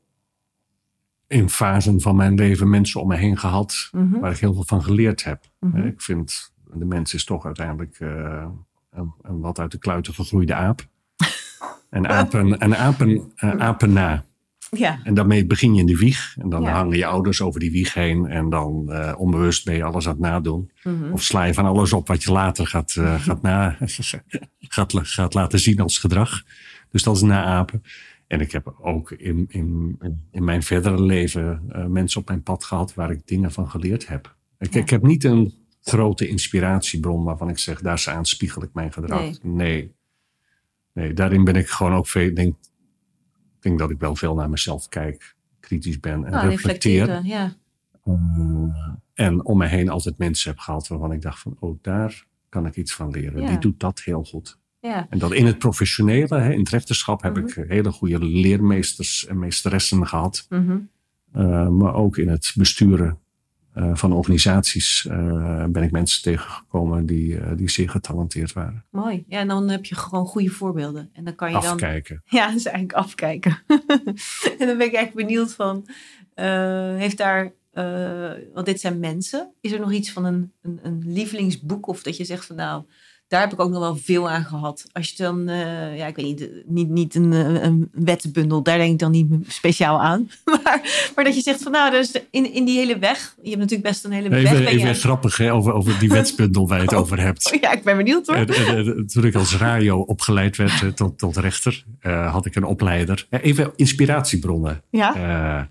[1.28, 4.66] in fasen van mijn leven mensen om me heen gehad Mhm, waar ik heel veel
[4.66, 5.52] van geleerd heb.
[5.60, 5.88] mhm.
[5.88, 8.48] Ik vind, de mens is toch uiteindelijk eh,
[8.90, 10.88] een, een wat uit de kluiten gegroeide aap.
[11.90, 14.26] En apen, en apen, eh, apen na.
[14.78, 16.36] Ja, En daarmee begin je in de wieg.
[16.38, 16.72] En dan Ja.
[16.72, 18.26] hangen je ouders over die wieg heen.
[18.26, 20.72] En dan eh, onbewust ben je alles aan het nadoen.
[20.84, 23.78] mhm, Of sla je van alles op wat je later gaat, eh, gaat, na,
[24.60, 26.44] gaat, gaat laten zien als gedrag.
[26.92, 27.84] Dus dat is naapen.
[28.28, 29.98] En ik heb ook in, in,
[30.32, 34.08] in mijn verdere leven eh, mensen op mijn pad gehad waar ik dingen van geleerd
[34.08, 34.36] heb.
[34.60, 34.80] Ik, Ja.
[34.80, 39.20] ik heb niet een grote inspiratiebron waarvan ik zeg, daar aan spiegel ik mijn gedrag.
[39.22, 39.40] Nee.
[39.44, 39.96] Nee.
[40.94, 41.14] nee.
[41.14, 42.56] daarin ben ik gewoon ook veel, denk,
[43.64, 47.26] denk dat ik wel veel naar mezelf kijk, kritisch ben en nou, reflecteer.
[47.26, 47.54] Ja,
[48.04, 48.14] Eh,
[49.14, 52.66] en om me heen altijd mensen heb gehad waarvan ik dacht van, oh, daar kan
[52.66, 53.42] ik iets van leren.
[53.42, 53.48] Ja.
[53.48, 54.60] Die doet dat heel goed.
[54.80, 57.46] ja, En dat in het professionele, hè, in het rechterschap, heb Mhm.
[57.48, 60.46] ik hele goede leermeesters en meesteressen gehad.
[60.50, 60.78] mhm,
[61.32, 63.18] Eh, maar ook in het besturen
[63.74, 68.86] eh, van organisaties eh, ben ik mensen tegengekomen die, eh, die zeer getalenteerd waren.
[68.90, 69.24] mooi.
[69.28, 71.10] Ja, en dan heb je gewoon goede voorbeelden.
[71.14, 72.22] En dan kan je dan Afkijken.
[72.38, 73.60] Ja, dat is eigenlijk afkijken.
[74.60, 75.88] en dan ben ik eigenlijk benieuwd van,
[76.98, 77.54] heeft daar,
[78.54, 82.18] want dit zijn mensen, is er nog iets van een, een, een lievelingsboek of dat
[82.18, 82.84] je zegt van nou,
[83.32, 84.86] daar heb ik ook nog wel veel aan gehad.
[84.92, 88.78] Als je dan, eh, ja, ik weet niet, niet, niet een, eh, een wettenbundel, daar
[88.78, 90.30] denk ik dan niet speciaal aan.
[90.64, 93.62] maar, maar dat je zegt van nou, dus in, in die hele weg, je hebt
[93.62, 94.52] natuurlijk best een hele weg.
[94.52, 97.54] Even, je- grappig hè, over, over die wetsbundel waar je het over hebt.
[97.54, 98.36] Oh, ja, ik ben benieuwd hoor.
[98.36, 102.56] En, en, en toen ik als radio opgeleid werd eh, tot, tot rechter, had ik
[102.56, 103.28] een opleider.
[103.30, 104.84] Even inspiratiebronnen.
[104.90, 105.70] ja,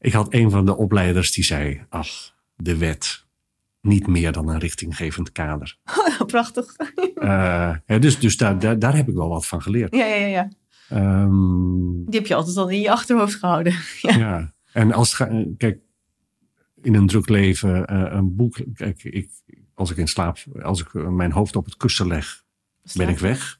[0.00, 2.08] ik had een van de opleiders die zei: Ach,
[2.56, 3.24] de wet.
[3.80, 5.78] Niet meer dan een richtinggevend kader.
[6.26, 6.76] prachtig.
[7.14, 9.94] Eh, dus dus daar, daar, daar heb ik wel wat van geleerd.
[9.94, 10.48] ja, ja, ja.
[10.88, 13.74] Ehm, Die heb je altijd al in je achterhoofd gehouden.
[14.00, 14.16] Ja.
[14.16, 14.52] ja.
[14.72, 15.16] En als,
[15.56, 15.78] kijk,
[16.82, 18.60] in een druk leven, eh, een boek.
[18.74, 19.30] Kijk, ik,
[19.74, 22.44] als ik in slaap, als ik mijn hoofd op het kussen leg,
[22.94, 23.58] ben ik weg.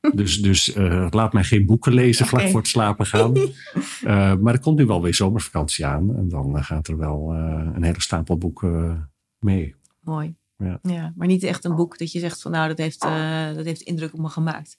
[0.14, 3.32] Dus, dus eh, laat mij geen boeken lezen vlak voor het slapen gaan.
[4.40, 6.16] Maar er komt nu wel weer zomervakantie aan.
[6.16, 7.30] En dan gaat er wel
[7.74, 9.74] een hele stapel boeken mee.
[10.00, 10.34] Mooi.
[10.58, 10.78] Ja.
[10.82, 11.12] Ja.
[11.16, 13.80] maar niet echt een boek dat je zegt van nou, dat heeft, eh, dat heeft
[13.80, 14.78] indruk op me gemaakt.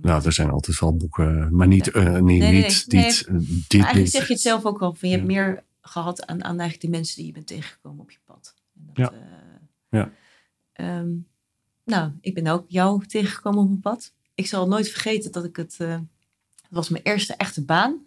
[0.00, 2.62] Nou, er zijn altijd wel boeken, maar niet, eh, niet, nee, nee.
[2.62, 3.04] niet, Nee.
[3.04, 3.34] niet, eh,
[3.68, 5.34] dit Eigenlijk zeg je het zelf ook al, van je hebt Ja.
[5.34, 8.54] meer gehad aan, aan eigenlijk die mensen die je bent tegengekomen op je pad.
[8.74, 9.12] En dat, Ja.
[9.90, 10.10] Ja.
[10.72, 11.10] ehm,
[11.84, 14.12] nou, ik ben ook jou tegengekomen op mijn pad.
[14.34, 16.00] Ik zal nooit vergeten dat ik het, dat
[16.70, 18.06] was mijn eerste echte baan.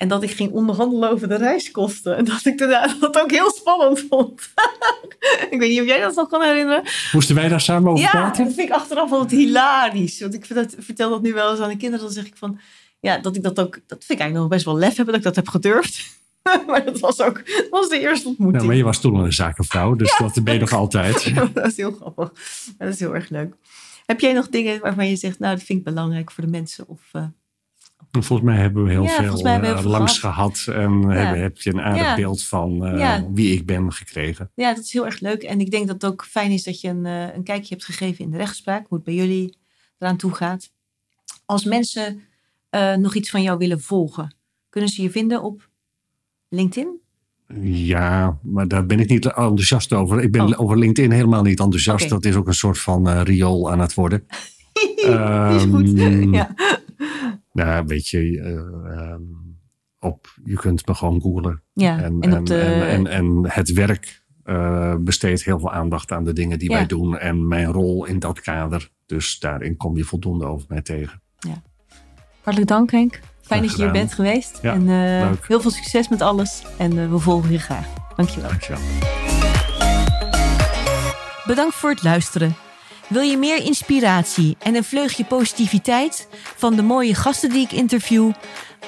[0.00, 2.16] En dat ik ging onderhandelen over de reiskosten.
[2.16, 4.40] En dat ik daarna dat ook heel spannend vond.
[5.50, 6.82] ik weet niet of jij dat nog kan herinneren.
[7.12, 8.44] Moesten wij daar samen over ja, praten?
[8.44, 10.20] dat vind ik achteraf altijd hilarisch.
[10.20, 12.04] Want ik dat, vertel dat nu wel eens aan de kinderen.
[12.04, 12.60] Dan zeg ik van,
[13.00, 15.16] ja, dat ik dat ook, dat vind ik eigenlijk nog best wel lef hebben dat
[15.16, 16.18] ik dat heb gedurfd.
[16.66, 18.56] maar dat was ook dat was de eerste ontmoeting.
[18.56, 21.34] Nou, maar je was toen al een zakenvrouw, dus dat ben je nog altijd.
[21.54, 22.32] dat is heel grappig.
[22.78, 23.54] Dat is heel erg leuk.
[24.06, 26.88] Heb jij nog dingen waarvan je zegt, nou, dat vind ik belangrijk voor de mensen?
[26.88, 27.24] Of, uh...
[28.10, 30.64] Volgens mij hebben we heel Ja, veel eh, heel veel langs gehad.
[30.68, 32.14] En hebben, heb je een aardig Ja.
[32.14, 33.26] beeld van eh, Ja.
[33.32, 34.50] wie ik ben gekregen.
[34.54, 35.42] Ja, dat is heel erg leuk.
[35.42, 37.84] En ik denk dat het ook fijn is dat je een, eh, een kijkje hebt
[37.84, 38.86] gegeven in de rechtspraak.
[38.88, 39.56] Hoe het bij jullie
[39.98, 40.70] eraan toe gaat.
[41.44, 42.20] Als mensen
[42.98, 44.34] nog iets van jou willen volgen,
[44.68, 45.68] kunnen ze je vinden op
[46.48, 47.00] LinkedIn?
[47.62, 50.22] Ja, maar daar ben ik niet enthousiast over.
[50.22, 50.60] Ik ben Oh.
[50.60, 52.08] over LinkedIn helemaal niet enthousiast.
[52.08, 54.26] Dat is ook een soort van riool aan het worden.
[54.72, 55.06] Die
[55.56, 55.98] is goed.
[55.98, 56.54] Ehm, ja.
[57.52, 59.22] Nou, weet je, eh, ehm,
[59.98, 61.62] op, je kunt me gewoon googlen.
[61.72, 61.98] ja.
[62.02, 62.60] En, En, en, de,
[63.08, 66.76] en, het werk eh, besteedt heel veel aandacht aan de dingen die Ja.
[66.76, 67.18] wij doen.
[67.18, 68.90] En mijn rol in dat kader.
[69.06, 71.22] Dus daarin kom je voldoende over mij tegen.
[72.42, 73.20] Hartelijk dank Henk.
[73.40, 74.58] Fijn dat je hier bent geweest.
[74.62, 76.62] Ja, en eh, heel veel succes met alles.
[76.78, 77.86] En eh, we volgen je graag.
[78.16, 78.48] Dankjewel.
[78.48, 78.80] Dankjewel.
[81.46, 82.54] Bedankt voor het luisteren.
[83.10, 88.32] Wil je meer inspiratie en een vleugje positiviteit van de mooie gasten die ik interview?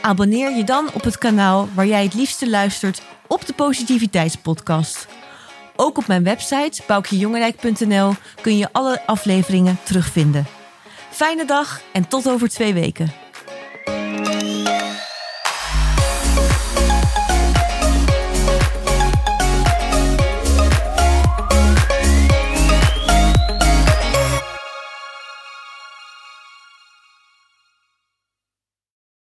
[0.01, 5.07] Abonneer je dan op het kanaal waar jij het liefste luistert op de Positiviteitspodcast.
[5.77, 10.47] Ook op mijn website boukjejongerijk.nl kun je alle afleveringen terugvinden.
[11.11, 13.22] Fijne dag en tot over twee weken.